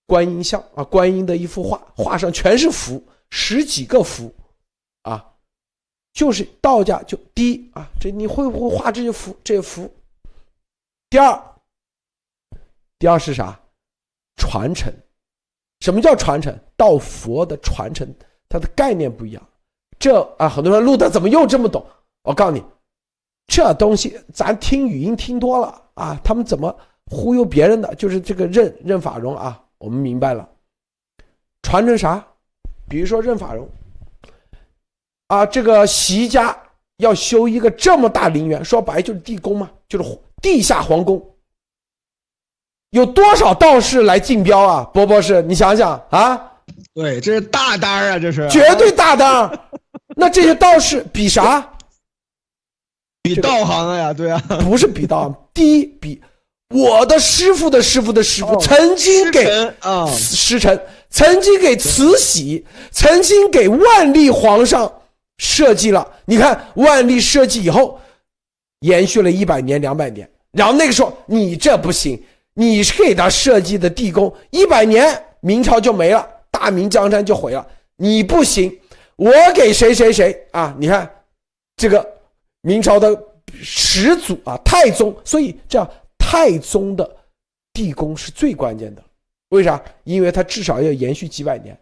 [0.07, 4.35] 观音像啊，观音的一幅画，画上全是符，十几个符，
[5.03, 5.35] 啊，
[6.15, 9.37] 就是道家就第一啊，这你会不会画这些符？
[9.45, 9.95] 这些符。
[11.11, 11.39] 第二，
[12.99, 13.61] 第二是啥？
[14.37, 14.91] 传承。
[15.89, 16.55] 什么叫传承？
[16.77, 18.07] 道佛的传承，
[18.47, 19.43] 它的概念不一样。
[19.99, 21.83] 这啊，很多人录的怎么又这么懂？
[22.25, 22.63] 我告诉你，
[23.47, 26.77] 这东西咱听语音听多了啊，他们怎么
[27.11, 27.95] 忽悠别人的？
[27.95, 30.47] 就是这个任任法荣啊，我们明白了。
[31.63, 32.23] 传承啥？
[32.87, 33.67] 比如说任法荣
[35.29, 36.55] 啊，这个习家
[36.99, 41.19] 要修一个这么大陵园，说白就是地宫嘛，就是地下皇宫。
[42.91, 44.85] 有多少道士来竞标啊？
[44.93, 46.41] 波波士，你想想啊。
[46.95, 49.51] 对，这是大单啊，这是绝对大单。
[50.17, 51.73] 那这些道士比啥？
[53.23, 56.21] 比道行呀，对啊，不是比道，第一比
[56.75, 59.45] 我的师傅的师傅的师傅曾经给
[59.81, 60.81] 啊师臣，
[61.11, 64.91] 曾经给慈禧，曾经给万历皇上
[65.39, 66.07] 设计了。
[66.25, 68.01] 你看万历设计以后，
[68.81, 72.21] 延续了一百年、两百年，然后那个时候你这不行，
[72.59, 76.29] 你是给他设计的地宫，一百年明朝就没了。
[76.51, 78.77] 大明江山就毁了，你不行，
[79.15, 80.75] 我给谁谁谁啊？
[80.77, 81.09] 你看，
[81.77, 82.05] 这个
[82.63, 83.17] 明朝的
[83.63, 85.89] 始祖啊，太宗，所以这样
[86.19, 87.09] 太宗的
[87.73, 89.03] 地宫是最关键的。
[89.51, 89.81] 为啥？
[90.03, 91.79] 因为他至少要延续几百年。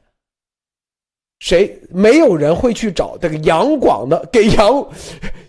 [1.39, 4.87] 谁没有人会去找这个杨广的给杨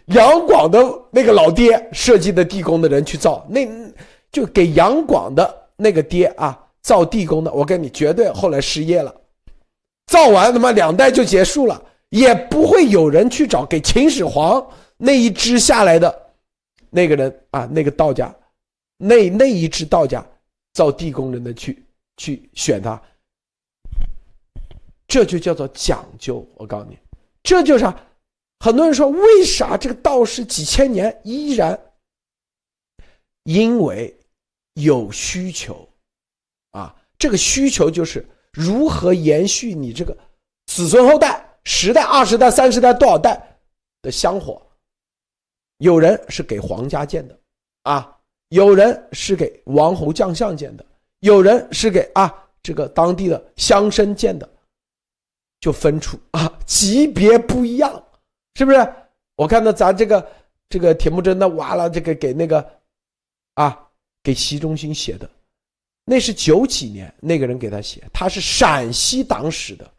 [0.05, 0.80] 杨广的
[1.11, 3.45] 那个老爹设计的地宫的人去造？
[3.49, 3.67] 那
[4.32, 6.63] 就给杨广的那个爹啊。
[6.84, 9.13] 造地宫的，我跟你绝对后来失业了，
[10.05, 14.65] 造完他妈两代就结束了，也不会有人去找给秦始皇
[14.95, 16.32] 那一支下来的
[16.89, 18.34] 那个人啊，那个道家，
[18.95, 20.25] 那那一支道家
[20.71, 21.84] 造地宫人的去
[22.15, 23.01] 去选他，
[25.09, 26.47] 这就叫做讲究。
[26.55, 26.97] 我告诉你，
[27.43, 27.86] 这就是
[28.59, 31.78] 很多人说为啥这个道士几千年依然，
[33.43, 34.16] 因为
[34.78, 35.88] 有需求。
[36.71, 40.15] 啊这个需求就是如何延续你这个
[40.67, 43.59] 子孙后代十代、二十代、三十代多少代
[44.01, 44.61] 的香火？
[45.80, 47.39] 有人是给皇家建的，
[47.84, 48.17] 啊，
[48.49, 50.86] 有人是给王侯将相建的，
[51.19, 54.47] 有人是给啊这个当地的乡绅建的，
[55.59, 58.03] 就分出啊级别不一样，
[58.55, 58.93] 是不是？
[59.36, 60.32] 我看到咱这个
[60.69, 62.80] 这个铁木真的完了，这个给那个
[63.53, 63.87] 啊
[64.28, 65.30] 给习仲勋写的。
[66.03, 69.89] 那是九几年那个人给他写，他是陕西党史的，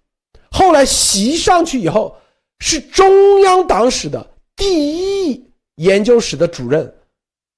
[0.50, 2.14] 后来习上去以后
[2.58, 6.94] 是中央党史的第一研究室的主任，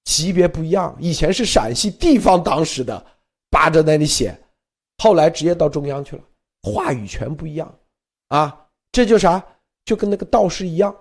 [0.05, 0.97] 级别不一样。
[1.01, 3.05] 以前是陕西地方党史的，
[3.51, 4.41] 扒着那里写，
[4.99, 6.23] 后来直接到中央去了，
[6.63, 7.79] 话语权不一样，
[8.29, 9.45] 啊，这就啥，
[9.85, 10.97] 就跟那个道士一样，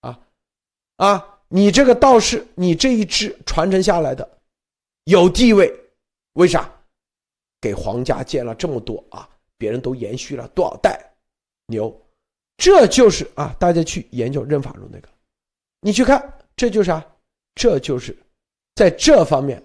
[0.00, 0.18] 啊，
[0.96, 4.26] 啊，你这个道士，你这一支传承下来的
[5.04, 5.72] 有地位，
[6.34, 6.70] 为啥？
[7.60, 9.26] 给皇家建了这么多啊，
[9.56, 11.00] 别人都延续了多少代，
[11.66, 11.90] 牛，
[12.58, 15.08] 这就是啊，大家去研究任法荣那个，
[15.80, 17.02] 你去看，这就是啊，
[17.54, 18.14] 这就是
[18.74, 19.62] 在这方面，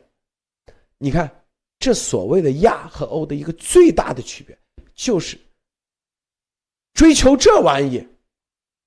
[0.97, 1.29] 你看
[1.77, 4.57] 这所谓的亚和欧的一个最大的区别，
[4.95, 5.37] 就是
[6.93, 8.07] 追求这玩意，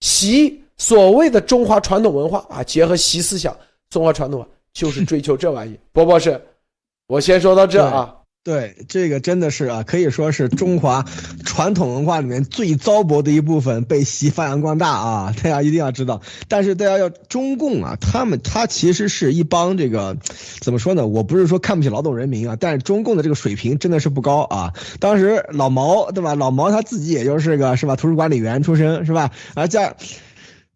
[0.00, 3.54] 习所谓的中华传统文化啊，结合习思想，
[3.90, 5.78] 中华传统文化就是追求这玩意。
[5.92, 6.40] 波波是，
[7.06, 8.16] 我先说到这啊。
[8.44, 11.06] 对，这个真的是啊，可以说是中华
[11.44, 15.34] 传统文化里面最糟粕的一部分，被习发扬光大啊！
[15.36, 16.20] 大家一定要知道。
[16.48, 20.16] 但是大家要中共啊，他们他其实是一帮这个，
[20.60, 21.06] 怎么说呢？
[21.06, 24.72] 我不是说看不起劳动人民啊，但是中共的这个水平真的是不高啊。
[24.98, 26.34] 当时老毛对吧？
[26.34, 27.94] 老毛他自己也就是个是吧？
[27.94, 29.30] 图书管理员出身是吧？
[29.54, 29.94] 而且。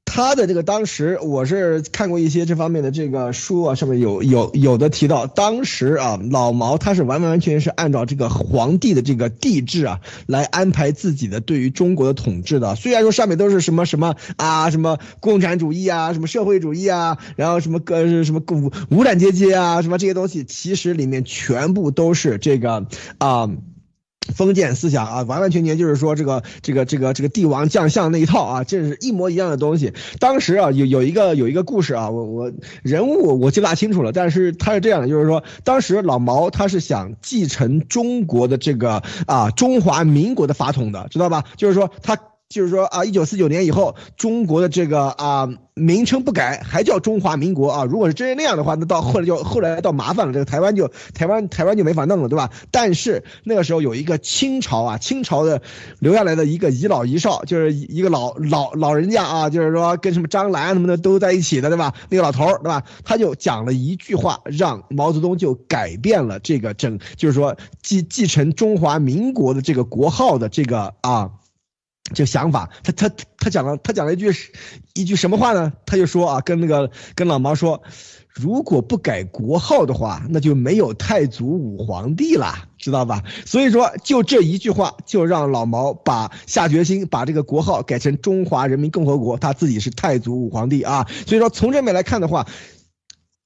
[0.09, 12.77] 他的这个当时我是看过一些这方面的这个书啊，上面有有有的提到，当时啊老毛他是完完全全是按照这个皇帝的这个帝制啊来安排自己的对于中国的统治的。
[12.77, 22.87] 虽然说上面都是什么什么啊什么共产主义啊什么社会主义啊，然后什么个什么无无产阶级啊什么这些东西，其实里面全部都是这个
[23.19, 23.51] 啊。
[24.35, 29.93] 封建思想啊，完完全全就是说这个这个这个这个帝王将相那一套啊，这是一模一样的东西。
[30.19, 32.53] 当时啊，有有一个有一个故事啊，我我
[32.83, 41.45] 人物我记不大清楚了，但是他是这样的，就是说当时老毛他是想继承中国的这个啊中华民国的法统的，知道吧？
[41.57, 42.19] 就是说他。
[42.49, 47.85] 就是说啊，一九四九年以后，中国的这个啊名称不改，还叫中华民国啊。
[47.85, 52.51] 如果是真是那样的话，那到后来就后来到麻烦了，这个台湾就台湾台湾就没法弄了，对吧？
[52.71, 55.61] 但是那个时候有一个清朝啊，清朝的
[55.99, 61.93] 留下来的一个遗老遗少，就是一个老老老人家啊，就是说跟什么张澜什么的都在一起的，对吧？
[62.11, 62.85] 那个老头儿，对吧？
[63.05, 71.33] 他就讲了一句话，让毛泽东就改变了这个整，就是说继继承中华民国的这个国号的这个啊。
[72.15, 74.33] 这想法，他他他讲了，他讲了一句
[74.95, 75.73] 一句什么话呢？
[75.87, 77.83] 他就说啊，跟那个跟老毛说，
[78.33, 83.23] 如果不改国号的话，那就没有太祖武皇帝了，知道吧？
[83.45, 91.07] 所以说，就这一句话，就让老毛把下决心把这个国号改成中华人民共和国，他自己是太祖武皇帝啊。
[91.27, 92.47] 所以说，从这面来看的话。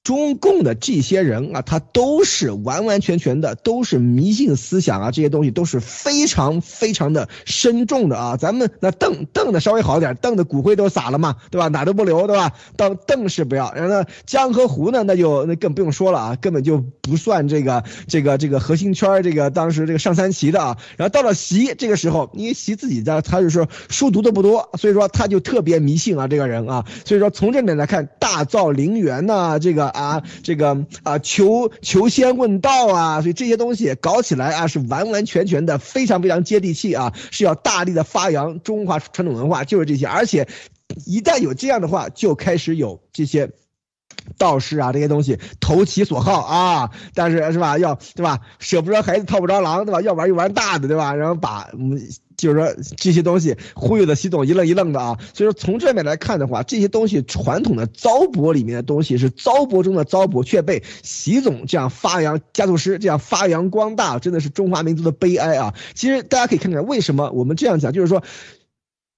[0.03, 8.35] 中共的这些人啊，他都是完完全全的，都是迷信思想啊，这些东西都是非常非常的深重的啊。
[8.35, 11.67] 咱们那邓邓的稍微好点，邓的骨灰都撒了嘛，对吧？
[11.67, 12.51] 哪都不留，对吧？
[12.75, 20.77] 邓邓是不要，然后呢，江和胡呢，那就那更不用说了啊，根本就不算这个这个这个核心圈这个当时这个上三旗的啊。
[20.97, 26.83] 然后到了习这个时候，因为习自己的他就是书读的不多，所以说他就特别迷信啊，这个人啊。
[27.05, 29.90] 所以说从这点来看，大造陵园呐，这个。
[29.91, 40.05] 啊，这个啊，求求仙问道啊，所以这些东西搞起来啊，是完完全全的非常非常接地气啊，是要大力的发扬中华传统文化，就是这些。
[40.07, 40.47] 而且，
[41.05, 43.51] 一旦有这样的话，就开始有这些
[44.37, 46.91] 道士啊，这些东西投其所好啊。
[47.13, 50.01] 但是是吧，要对吧，舍不得孩子套不着狼，对吧？
[50.01, 51.13] 要玩就玩大的，对吧？
[51.13, 51.99] 然后把嗯。
[52.37, 65.75] 就是说这些东西忽悠的习总一愣一愣的啊，所以说从这面来看的话，这些东西传统的糟粕里面的东西是糟粕中的糟粕，却被习总这样发扬家族师这样发扬光大，真的是中华民族的悲哀啊！
[65.93, 68.23] 其实大家可以看看为什么我们这样讲，就是说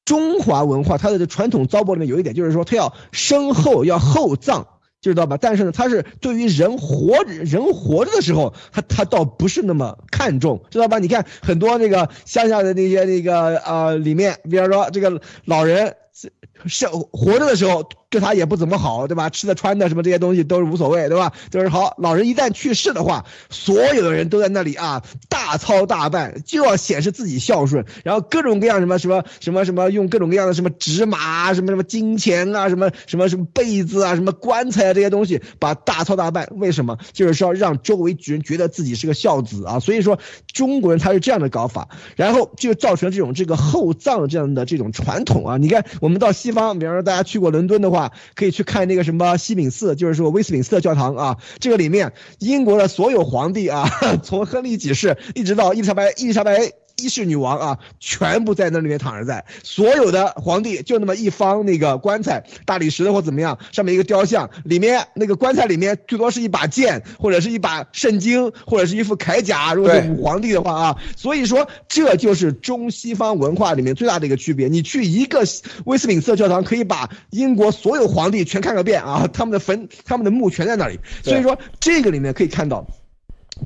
[0.04, 4.68] 中华文化它的传统糟粕里面有一点，就是说它要身后要厚葬。
[5.12, 5.38] 知道吧？
[5.40, 11.00] 但是呢，他是对于人活人活着的时候，他他倒不是那么看重，知道吧？
[11.00, 15.96] 你看很多那个乡下的那些那个呃里面，比方说这个老人。
[16.68, 19.28] 是活着的时候对他也不怎么好，对吧？
[19.28, 21.34] 吃的穿的什么这些东西都是无所谓，对吧？
[21.50, 36.48] 就是好老人一旦去世的话，所有的人都在那里啊，大操大办，就要显示自己孝顺，然后各种各样什么什么什么什么，用各种各样的什么纸马、什么什么金钱啊、什么什么什么被子啊、什么棺材啊这些东西，把大操大办。
[36.52, 36.98] 为什么？
[37.14, 39.80] 就是要让周围人觉得自己是个孝子啊。
[39.80, 40.20] 所以说
[40.54, 45.58] 中国人他是这样的搞法，然后就造成这种这个厚葬这样的这种传统啊。
[45.58, 46.54] 你看我们到西。
[46.54, 48.03] 方，比方说大家去过伦敦的话，
[48.36, 51.38] 可以去看那个什么西敏寺，就是说威斯敏斯特教堂啊。
[51.60, 53.90] 这个里面英国的所有皇帝啊，
[54.24, 56.83] 从亨利几世一直到伊丽莎白，伊丽莎白。
[56.98, 69.74] 一世女王啊，全部在那里面躺着，在所有的皇帝就那么一方那个棺材，大理石的或怎么样，上面一个雕像，里面那个棺材里面最多是一把剑，或者是一把圣经，或者是一副铠甲。
[69.74, 74.68] 如果是武皇帝的话啊，所以说这就是中西方文化里面最大的一个区别。
[74.68, 75.44] 你去一个
[75.86, 81.00] 威斯敏斯特教堂，可以把英国所有皇帝全看个遍啊，他们的坟、他们的墓全在那里。
[81.24, 82.86] 所以说这个里面可以看到。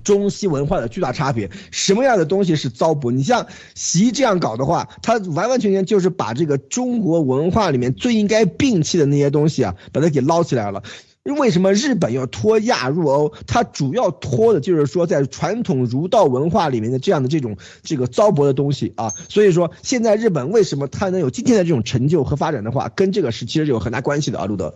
[0.04, 3.12] 中西文化的巨大差别，什么样的东西是糟粕？
[3.12, 3.46] 你像
[3.76, 10.84] 习这样搞的话，他完完全全就是把这个中国文化里面最应该摒弃的那些东西啊，把它给捞起来了。
[11.38, 13.34] 为什么日本要脱亚入欧？
[13.48, 19.12] 它主要脱的就是说，在传统儒道文化里面的这样的这种这个糟粕的东西啊。
[19.28, 24.46] 所以说，现在日本为什么它能有今天的这种成就和发展的话，跟这个是其实有很大关系的啊。
[24.46, 24.74] 路德，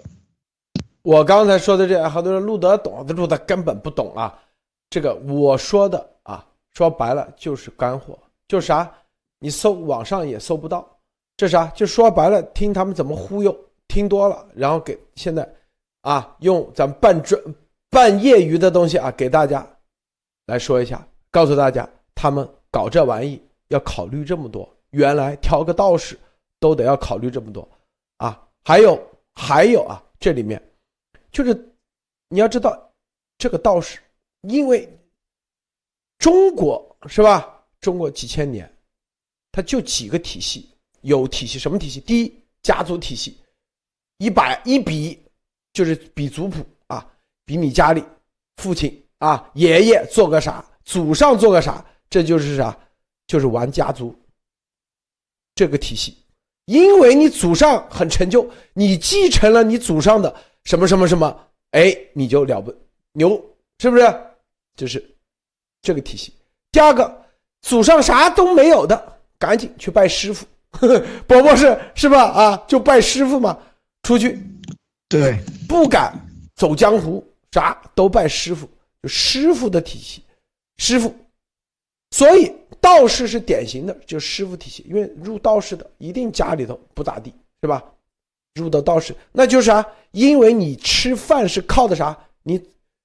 [1.03, 4.33] 我刚才说的这好多人路德懂，路德根本不懂啊。
[4.91, 8.93] 这个我说的啊，说白了就是干货，就是啥，
[9.39, 10.85] 你搜网上也搜不到，
[11.37, 11.65] 这啥？
[11.67, 15.49] 就说白了，听他们怎么忽悠，听多了，然后给现在，
[16.01, 17.41] 啊，用咱们半专
[17.89, 19.65] 半业余的东西啊，给大家
[20.45, 26.19] 来说一下，告诉大家，他们搞这玩意要考虑这么多，原来挑个道士
[26.59, 27.65] 都得要考虑这么多，
[28.17, 29.01] 啊，还有
[29.35, 30.61] 还有啊，这里面
[31.31, 31.53] 就是
[32.27, 32.77] 你要知道
[33.37, 33.97] 这个道士。
[34.41, 34.89] 因为
[36.17, 37.63] 中国是吧？
[37.79, 38.71] 中国几千年，
[39.51, 40.69] 它就几个体系，
[41.01, 41.99] 有体系什么体系？
[41.99, 43.37] 第一，家族体系，
[44.17, 45.19] 一百一比
[45.73, 47.05] 就是比族谱啊，
[47.43, 48.03] 比你家里
[48.57, 52.77] 父亲啊、爷爷做个啥，祖上做个啥，这就是啥？
[53.25, 54.15] 就是玩家族
[55.55, 56.17] 这个体系。
[56.65, 60.33] 因为你祖上很成就，你继承了你祖上的
[60.63, 62.73] 什么什么什么，哎，你就了不
[63.13, 63.43] 牛，
[63.79, 64.03] 是不是？
[64.75, 65.03] 就是
[65.81, 66.33] 这个体系。
[66.71, 67.25] 第二个，
[67.61, 70.45] 祖上啥都没有的，赶紧去拜师傅
[71.27, 72.23] 伯伯是是吧？
[72.23, 73.57] 啊，就拜师傅嘛，
[74.03, 74.39] 出去
[75.09, 76.13] 对，不敢
[76.55, 78.67] 走江湖，啥都拜师傅，
[79.03, 80.23] 就师傅的体系，
[80.77, 81.13] 师傅。
[82.11, 87.83] 所以道士是典型的，就师傅体系，因为入道士的一定家里头不咋地，是吧？
[88.55, 89.85] 入的道士，那就是啥？
[90.11, 92.17] 因为你吃饭是靠的啥？
[92.43, 92.61] 你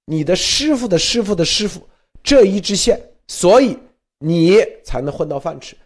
[0.06, 1.86] 你的师傅的师傅的师傅
[2.22, 2.98] 这一支线，
[3.28, 3.78] 所以
[4.18, 5.76] 你才能混到饭吃。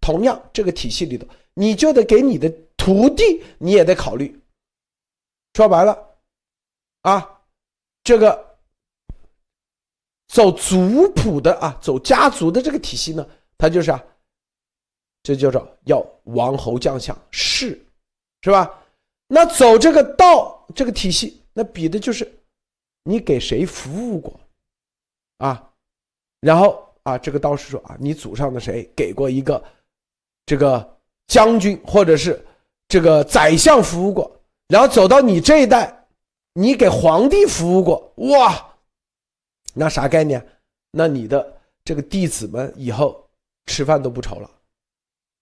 [0.00, 4.40] 同样，这个体系里头，你就得给你的徒弟，你也得考虑。
[5.54, 5.96] 说白了，
[7.02, 7.40] 啊，
[8.02, 8.58] 这个
[10.28, 14.02] 走族谱的啊，走家族的这个体系呢，它就是啊，
[15.22, 17.78] 这叫做要王侯将相是，
[18.42, 18.82] 是吧？
[19.26, 22.24] 那走这个道这个体系，那比的就是
[23.02, 24.40] 你给谁服务过
[25.38, 25.70] 啊？
[26.40, 29.62] 然后啊，这个道士说啊，你祖上的谁给过一个
[30.46, 32.44] 这个将军或者是
[32.88, 34.30] 这个宰相服务过？
[34.68, 36.06] 然后走到你这一代，
[36.52, 38.74] 你给皇帝服务过哇？
[39.74, 40.44] 那啥概念？
[40.90, 43.28] 那你的这个弟子们以后
[43.66, 44.50] 吃饭都不愁了。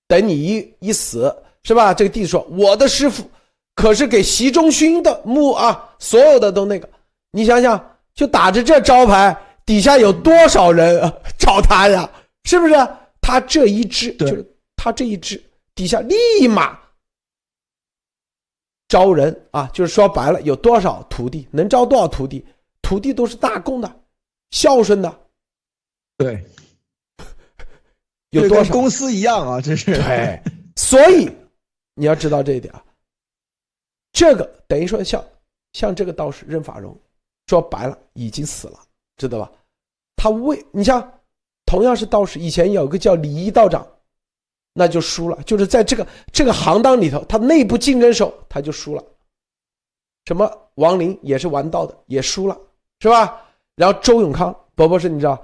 [0.06, 1.92] 等你一一死，是吧？
[1.92, 3.28] 这个弟子说，我的师傅。
[3.74, 6.88] 可是给习仲勋的墓啊，所有的都那个，
[7.30, 11.00] 你想想，就打着这招牌，底下有多少人
[11.38, 12.10] 找他呀？
[12.44, 12.74] 是不是？
[13.20, 15.42] 他这一支就是他这一支
[15.74, 16.78] 底下立马
[18.88, 22.42] 招人啊，就是说白了，有多少徒弟能招多少徒弟，
[22.80, 24.00] 徒弟都是大供的，
[24.50, 25.20] 孝顺的，
[26.16, 26.42] 对，
[28.30, 29.60] 有多少公司一样啊？
[29.60, 30.42] 这是对，
[30.76, 31.30] 所以
[31.92, 32.82] 你要知道这一点啊。
[34.12, 35.22] 这个等于说像
[35.74, 36.98] 像这个道士任法荣，
[37.48, 38.78] 说白了已经死了，
[39.16, 39.50] 知道吧？
[40.16, 41.12] 他为你像
[41.64, 43.86] 同样是道士，以前有个叫李一道长，
[44.74, 49.02] 那就输了，就是在这个这个行当里头，他内部竞争手他就输了。
[50.26, 52.56] 什么王林也是玩道的，也输了，
[53.00, 53.40] 是吧？
[53.76, 55.42] 然后周永康，伯伯是你知道，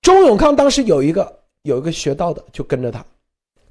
[0.00, 3.04] 周永康当时有一个有一个学道的就跟着他，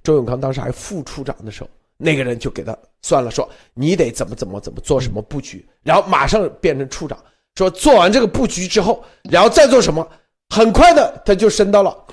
[0.03, 1.69] 周永康当时还副处长的时候。
[1.97, 7.17] 那个人就给他算了，说你得怎么怎么怎么做什么布局，然后马上变成处长，
[7.55, 10.07] 说做完这个布局之后，然后再做什么，
[10.49, 12.05] 很快的他就升到了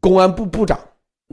[0.00, 0.78] 公安部部长。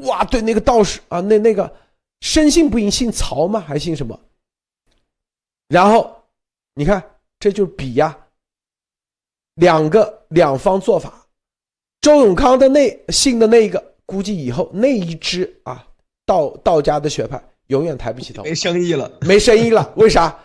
[0.03, 1.73] 哇，对那个道士啊，那那个
[2.21, 3.59] 深信不疑，姓曹吗？
[3.59, 4.19] 还姓什么？
[5.67, 6.15] 然后
[6.73, 7.03] 你看，
[7.39, 8.17] 这就是比呀，
[9.55, 11.27] 两个两方做法。
[12.01, 15.83] 周永康的那姓的那一个，估计以后那一支啊。
[16.25, 19.93] 道道家的学派永远抬不起头，没生意了，没生意了。
[19.95, 20.37] 为啥？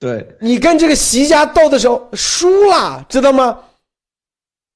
[0.00, 3.62] 对你跟这个习家斗的时候输了，知道吗？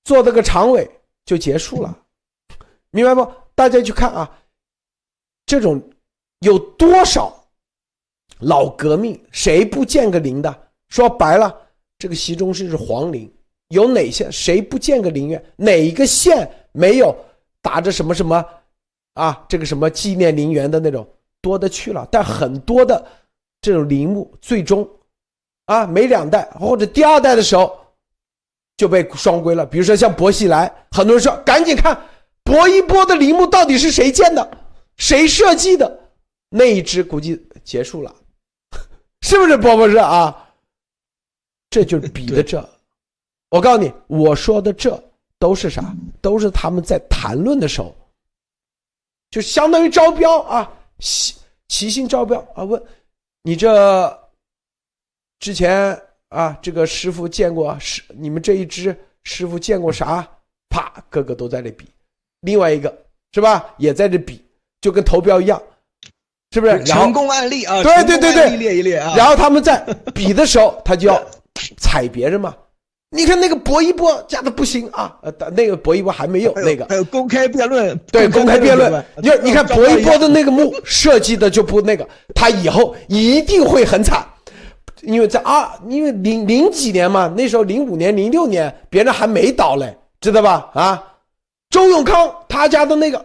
[0.05, 0.89] 做这个常委
[1.25, 1.99] 就结束了，
[2.91, 3.33] 明白不？
[3.55, 4.31] 大家去看啊，
[5.47, 5.83] 这种
[6.41, 7.47] 有多少
[8.41, 10.69] 老革命，谁不建个陵的？
[10.89, 11.57] 说白了，
[11.99, 13.33] 这个习中是是皇陵，
[13.69, 15.43] 有哪些谁不建个陵园？
[15.57, 17.17] 哪一个县没有
[17.63, 18.45] 打着什么什么？
[19.15, 21.09] 啊，这个什么纪念陵园的那种
[21.41, 23.03] 多的去了，但很多的
[23.63, 24.87] 这种陵墓最终
[25.67, 27.79] 啊，没两代或者第二代的时候
[28.77, 29.65] 就被双规了。
[29.65, 31.99] 比如说像薄熙来，很多人说赶紧看
[32.43, 34.59] 薄一波的陵墓到底是谁建的，
[34.97, 35.99] 谁设计的，
[36.49, 38.15] 那一支估计结束了，
[39.23, 39.57] 是不是？
[39.57, 40.49] 波波是啊，
[41.71, 42.69] 这就是比的这。
[43.51, 45.03] 我告诉你，我说的这
[45.39, 45.95] 都是啥？
[46.21, 47.95] 都是他们在谈论的时候。
[49.31, 51.35] 就相当于招标啊，齐
[51.67, 52.63] 齐心招标啊！
[52.63, 52.81] 问
[53.43, 54.24] 你这
[55.45, 55.95] 之前
[56.31, 60.27] 啊，这个师傅见过师，你们这一支师傅见过啥？
[60.71, 61.85] 啪，个个都在那比。
[62.41, 62.91] 另外一个
[63.35, 64.43] 是吧，也在这比，
[64.81, 65.63] 就跟投标一样，
[66.51, 66.83] 是不是？
[66.85, 69.13] 成功案例啊，对对对对，列一列啊。
[69.15, 69.85] 然后他们在
[70.15, 71.23] 比的时候，他就要
[71.77, 72.57] 踩别人嘛。
[73.11, 78.91] 你看那个搏一波加的不行啊，呃，那个搏一波还没有那个，还有公开辩论，对，公开辩论。
[79.19, 84.27] 你你看搏一波的那个墓设计的就不那个，他以后一定会很惨，
[85.07, 90.71] 因为在二，因为零零几年嘛，那时候零五年、零六年别人还没倒嘞，知道吧？
[90.75, 91.03] 啊，
[91.71, 93.19] 周永康他家的那个，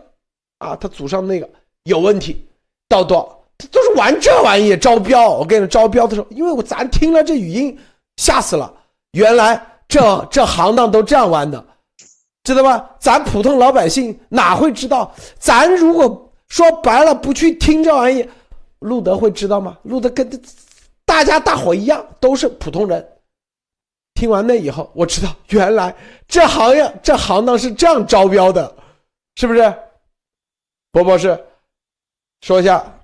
[0.60, 1.50] 啊，他祖上那个
[1.84, 2.46] 有问题，
[2.88, 5.30] 到多少都是玩这玩意招标。
[5.30, 7.78] 我跟你招标的时候，因为我咱听了这语音
[8.18, 8.74] 吓死了，
[9.14, 9.66] 原来。
[9.90, 11.66] 这这行当都这样玩的，
[12.44, 12.92] 知道吧？
[13.00, 15.12] 咱普通老百姓哪会知道？
[15.40, 18.24] 咱如果说白了不去听这玩意，
[18.82, 19.76] 路德会知道吗？
[19.82, 20.30] 路德跟
[21.10, 23.04] 大家大伙一样，都是普通人。
[24.14, 25.96] 听完那以后，我知道原来
[26.28, 28.76] 这行业这行当是这样招标的，
[29.36, 29.74] 是不是？
[30.92, 31.46] 伯伯是，
[32.42, 32.96] 说一下。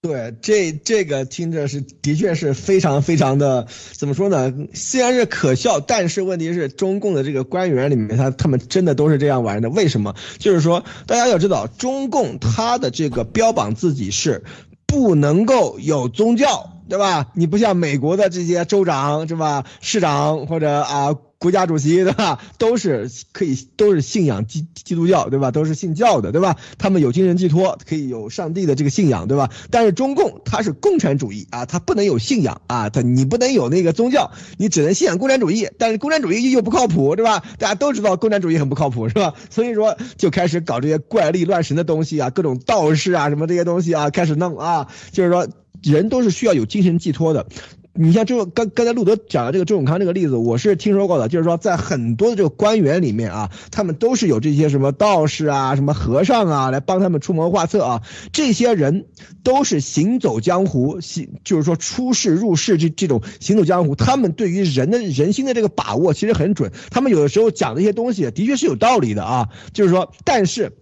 [0.00, 4.52] 对，这这个听着是的确是非常非常的，怎么说呢？
[4.74, 9.70] 虽然是可笑，但是问题是中共的这个官员里面，他他们真的都是这样玩的。
[9.70, 10.14] 为什么？
[10.38, 14.44] 就是说，大家要知道，中共他的这个标榜自己是
[14.88, 17.26] 不能够有宗教，对吧？
[17.34, 19.64] 你不像美国的这些州长，是吧？
[19.80, 21.14] 市长或者啊。
[21.38, 22.40] 国家主席对吧？
[22.58, 25.52] 都是可以，都是信仰基基督教对吧？
[25.52, 26.56] 都是信教的对吧？
[26.78, 29.48] 他们有精神寄托，可以有上帝的这个信仰对吧？
[29.70, 35.68] 但是中共它是共产主义啊，它不能有信仰啊，它你不能有那个宗教，你只能信仰共产主义。
[35.78, 37.44] 但是共产主义又不靠谱对吧？
[37.58, 39.34] 大家都知道共产主义很不靠谱是吧？
[39.48, 45.46] 所以说就开始搞这些怪力乱神的东西啊，各种道士啊什么这些东西啊，开始弄啊，就是说
[45.84, 47.46] 人都是需要有精神寄托的。
[48.00, 59.06] 你像这个刚刚才路德讲的这个周永康这个例子，我是听说过的，就是说在很多的这个官员里面啊，他们都是有这些什么道士啊、什么和尚啊来帮他们出谋划策啊，这些人
[59.42, 70.72] 都是行走江湖，行就是说出世入世这这种行走江湖，他们对于人的人心的这个把握其实很准，他们有的时候讲的一些东西的确是有道理的啊，就是说，但是。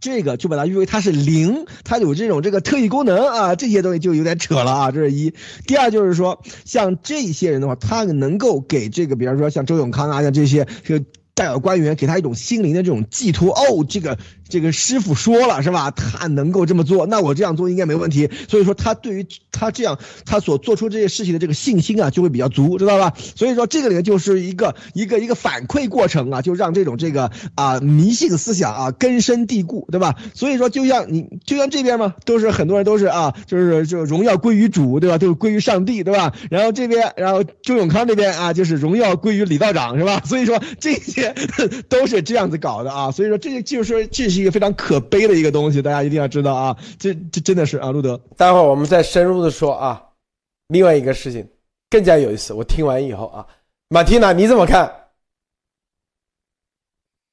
[0.00, 5.32] 这个就把它誉为它是零，它有这种这个特异功能啊，这些东西就有点扯了啊，这是一。
[5.66, 11.04] 第二就是说，像这些人的话，他能够给这个，比方说像周永康啊，像这些这个
[11.34, 13.52] 代表官员，给他一种心灵的这种寄托。
[13.52, 14.18] 哦，这个。
[14.48, 15.90] 这个师傅说了是吧？
[15.90, 18.30] 他能够这么做，那我这样做应该没问题。
[18.48, 23.12] 所以说他对于他这样他所做出这些事情的这个信心啊，就会比较足，知道吧？
[23.34, 30.14] 所以说这个里面就是一个一个一个反馈过程啊，就让这种这个啊迷信思想啊根深蒂固，对吧？
[30.34, 35.18] 所以说就像你就像这边嘛，都是很多人都是啊，就是就荣耀归于主，对吧？
[35.18, 36.32] 都是归于上帝，对吧？
[36.50, 40.22] 然后这边然后周永康这边啊，就是荣耀归于李道长，是吧？
[40.24, 41.34] 所以说这些
[41.88, 43.10] 都是这样子搞的啊。
[43.10, 44.35] 所以说这就是这。
[44.36, 46.76] 是一个非常可悲的一个东西，大家一定要知道啊！
[46.98, 48.20] 这这真的是啊，路德。
[48.36, 50.10] 待会儿我们再深入的说啊。
[50.68, 51.48] 另外一个事情
[51.88, 53.46] 更加有意思，我听完以后啊，
[53.88, 55.08] 马蒂娜你怎么看？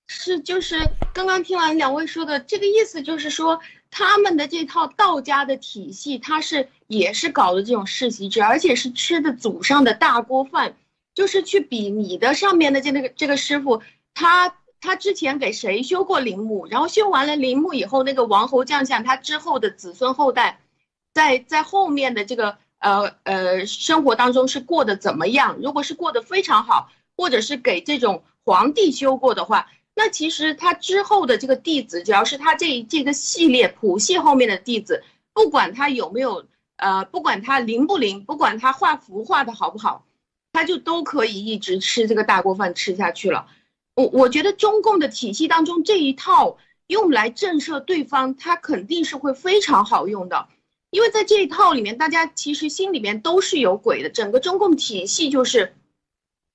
[0.07, 0.77] 是就是
[1.13, 3.59] 刚刚听完两位说的这个意思，就是说
[3.91, 10.75] 他们的这套道家的体系，他是也是搞的这种世袭制，而且是吃的祖上的大锅饭，
[11.13, 13.81] 就是去比你的上面的这那个这个师傅
[14.13, 14.55] 他。
[14.83, 16.67] 他之前给谁修过陵墓？
[16.67, 20.59] 然后修完了陵墓以后，那个王侯将相他之后的子孙后代，
[21.13, 25.57] 在在后面的这个呃呃生活当中是过得怎么样？
[25.61, 35.01] 如果是过得非常好，或者是给这种皇帝修过的话，那其实他之后的这个弟子，只要是他这这个系列谱系后面的弟子，
[35.33, 40.03] 不管他有没有呃，不管他灵不灵，不管他画符画的好不好，
[40.51, 43.47] 他就都可以一直吃这个大锅饭吃下去了。
[43.95, 50.47] 我我觉得中共的体系当中这一套用来震慑对方，它肯定是会非常好用的，
[50.89, 54.09] 因为在这一套里面，大家其实心里面都是有鬼的。
[54.09, 55.75] 整个中共体系就是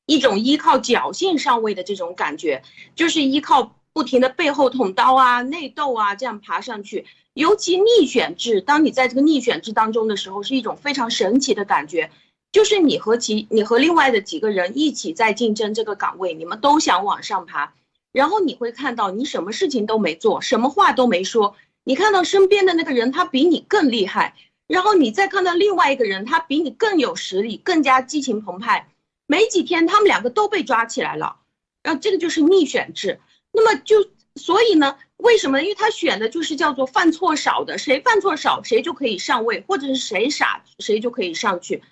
[0.07, 2.62] 一种依靠侥幸上位的这种感觉，
[2.95, 7.07] 就是依靠不停的背后捅刀啊、内斗啊这样爬上去。
[7.34, 12.11] 尤其逆选制，当你在这个逆选制当中的时候，是一种非常神奇的感觉。
[12.51, 17.75] 就是你和其你和另外的几个人一起在竞争这个岗位，你们都想往上爬，
[18.13, 24.35] 然后你会看到你什么事情都没做，什么话都没说，你看到身边的那个人他比你更厉害，
[24.67, 28.89] 然后你再看到另外一个人他比你更有实力，更加激情澎湃，
[29.27, 31.37] 没几天他们两个都被抓起来了，
[31.83, 33.21] 然后这个就是逆选制，
[33.53, 33.97] 那么就
[34.37, 35.61] 所以呢，为什么？
[35.61, 41.83] 因为他选的就是叫做犯错少的，谁犯错少谁就可以上位，或者是谁傻谁就可以上去。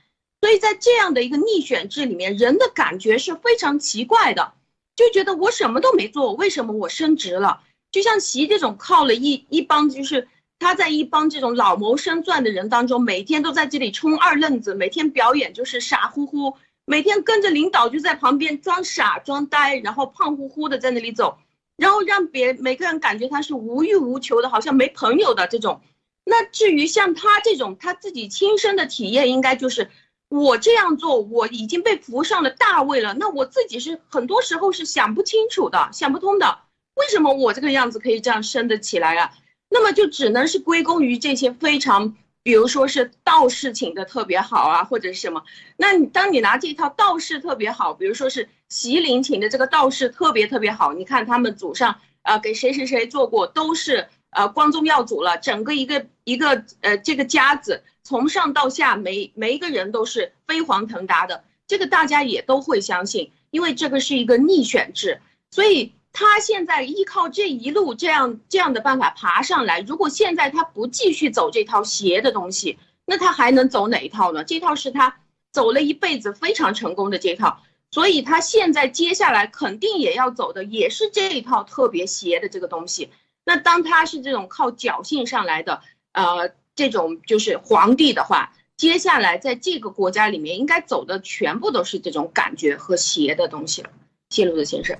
[0.46, 4.52] 所以在这样的一个逆选制里面，人的感觉是非常奇怪的，
[4.94, 7.62] 就觉得我什么都没做，为什么我升职了？
[7.90, 10.28] 就像习这种靠了一一帮，就是
[10.60, 21.38] 他在一帮这种老谋深算的人当中，每天都在这里充二愣子，每天表演就是傻乎乎，每天跟着领导就在旁边装傻装呆，然后胖乎乎的在那里走，
[21.76, 25.80] 然后让别每个人感觉他是无欲无求的，好像没朋友的这种。
[26.24, 29.90] 那至于像他这种，他自己亲身的体验应该就是。
[30.36, 33.14] 我这样做，我已经被扶上了大位了。
[33.14, 36.58] 那我自己是很多时候是想不清楚的，想不通的。
[36.94, 39.32] 为什么我这个样子可以这样升得起来啊？
[39.68, 45.42] 那么就只能是归功于这些非常，比如说是道士请的特别好啊，或者是什么。
[45.76, 57.82] 那你当你拿这套道士特别好，比如说是席琳请的这个道士特别特别好，你看他们祖上啊给谁谁谁做过，都是呃光宗耀祖了，整个一个一个呃这个家子。
[58.06, 74.44] 从上到下，每每一个人都是飞黄腾达的，这个大家也都会相信，因为这个是一个逆选制，所以他现在依靠这一路这样这样的办法爬上来，如果现在他不继续走这套邪的东西，那他还能走哪一套呢？
[74.44, 75.16] 这套是他
[75.50, 83.10] 走了一辈子非常成功的这套，所以他现在接下来肯定也要走的也是这一套特别邪的这个东西。
[83.44, 85.82] 那当他是这种靠侥幸上来的，
[86.12, 93.90] 呃，这种就是皇帝的话，接下来在这个国家里面应该走的全部都是这种感觉和邪的东西了。
[94.28, 94.96] 谢路德先生。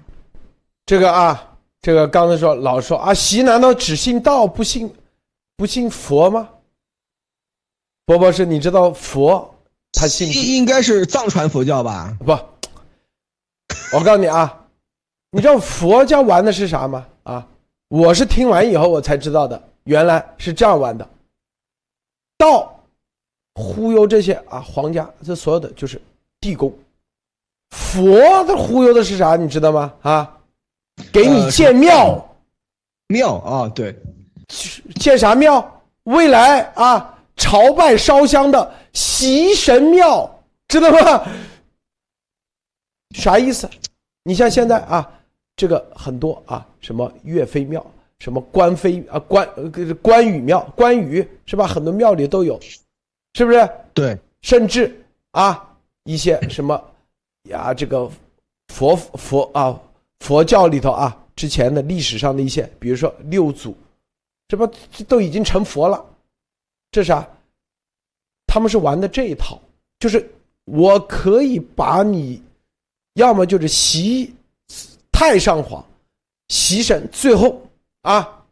[0.87, 4.93] 这个啊，这个刚才说老说啊，习难道只信道不信
[5.57, 6.49] 不信佛吗？
[8.07, 9.55] 波波是，你知道佛
[9.93, 12.17] 他信应该是藏传佛教吧？
[12.25, 12.33] 不，
[13.93, 14.67] 我告诉你啊，
[15.33, 17.07] 你知道佛教玩的是啥吗？
[17.25, 17.47] 啊，
[17.89, 21.07] 我是听完以后我才知道的，原来是这样玩的。
[22.37, 22.79] 道
[23.55, 26.01] 忽悠这些啊皇家，这所有的就是
[26.41, 26.73] 地宫。
[27.71, 29.37] 佛的忽悠的是啥？
[29.37, 29.93] 你知道吗？
[30.03, 30.39] 啊？
[31.13, 32.37] 给你建庙，
[33.09, 33.95] 庙啊，对，
[35.01, 35.83] 建啥庙？
[36.05, 41.27] 未来啊，朝拜烧香的习神庙，知道吗？
[43.15, 43.69] 啥意思？
[44.23, 45.11] 你像现在啊，
[45.57, 47.85] 这个很多啊，什么岳飞庙，
[48.19, 49.49] 什么关飞啊，关
[50.03, 51.67] 关羽庙，关羽是吧？
[51.67, 52.61] 很多庙里都有，
[53.35, 53.71] 是不是？
[53.93, 54.95] 对，甚至
[55.33, 56.83] 啊，一些什么
[57.45, 58.11] 呀，这个
[58.69, 59.81] 佛佛啊。
[60.21, 63.77] 佛教里头啊，之前的历史上的一些，比如说六祖，
[64.49, 64.67] 这不
[65.07, 66.03] 都已经成佛了？
[66.91, 67.29] 这啥？
[68.47, 69.61] 他们是玩的这一套，
[70.01, 70.27] 就是
[70.65, 72.43] 我可以把你，
[73.17, 74.35] 要么就是袭
[75.13, 75.85] 太上皇，
[76.49, 77.61] 袭神，最后
[78.07, 78.45] 啊，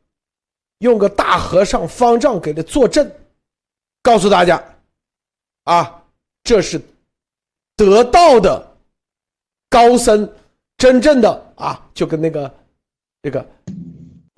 [0.79, 3.09] 用个大和尚方丈给他作证，
[4.03, 4.63] 告诉大家，
[5.63, 6.03] 啊，
[6.43, 6.81] 这是
[7.77, 8.77] 得道的
[9.71, 10.29] 高僧。
[10.77, 12.53] 真正的啊，就跟那个
[13.23, 13.47] 这个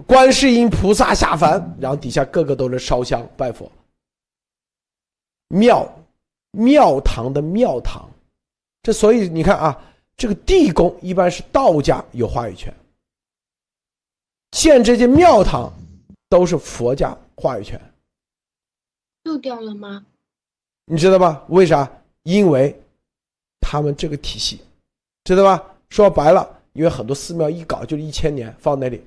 [0.06, 3.72] 观世音菩萨下凡，然后底下个个都是烧香拜佛。
[5.48, 5.90] 庙
[6.52, 8.06] 庙堂的庙堂，
[8.82, 9.82] 这所以你看啊，
[10.16, 12.72] 这个地宫一般是道家有话语权，
[14.50, 15.72] 建这些庙堂
[16.28, 17.80] 都是佛家话语权。
[19.24, 20.04] 又掉了吗？
[20.86, 21.44] 你知道吧？
[21.48, 21.90] 为啥？
[22.22, 22.74] 因为
[23.60, 24.60] 他们这个体系，
[25.24, 25.62] 知道吧？
[25.90, 29.00] 说白了，因为很多寺庙一搞就是一千年放那里，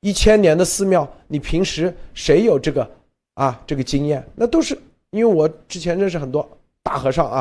[0.00, 2.90] 一千年的寺庙，你平时谁有这个
[3.34, 4.26] 啊这个经验？
[4.34, 4.78] 那都是
[5.10, 6.46] 因为我之前认识很多
[6.82, 7.40] 大和尚啊，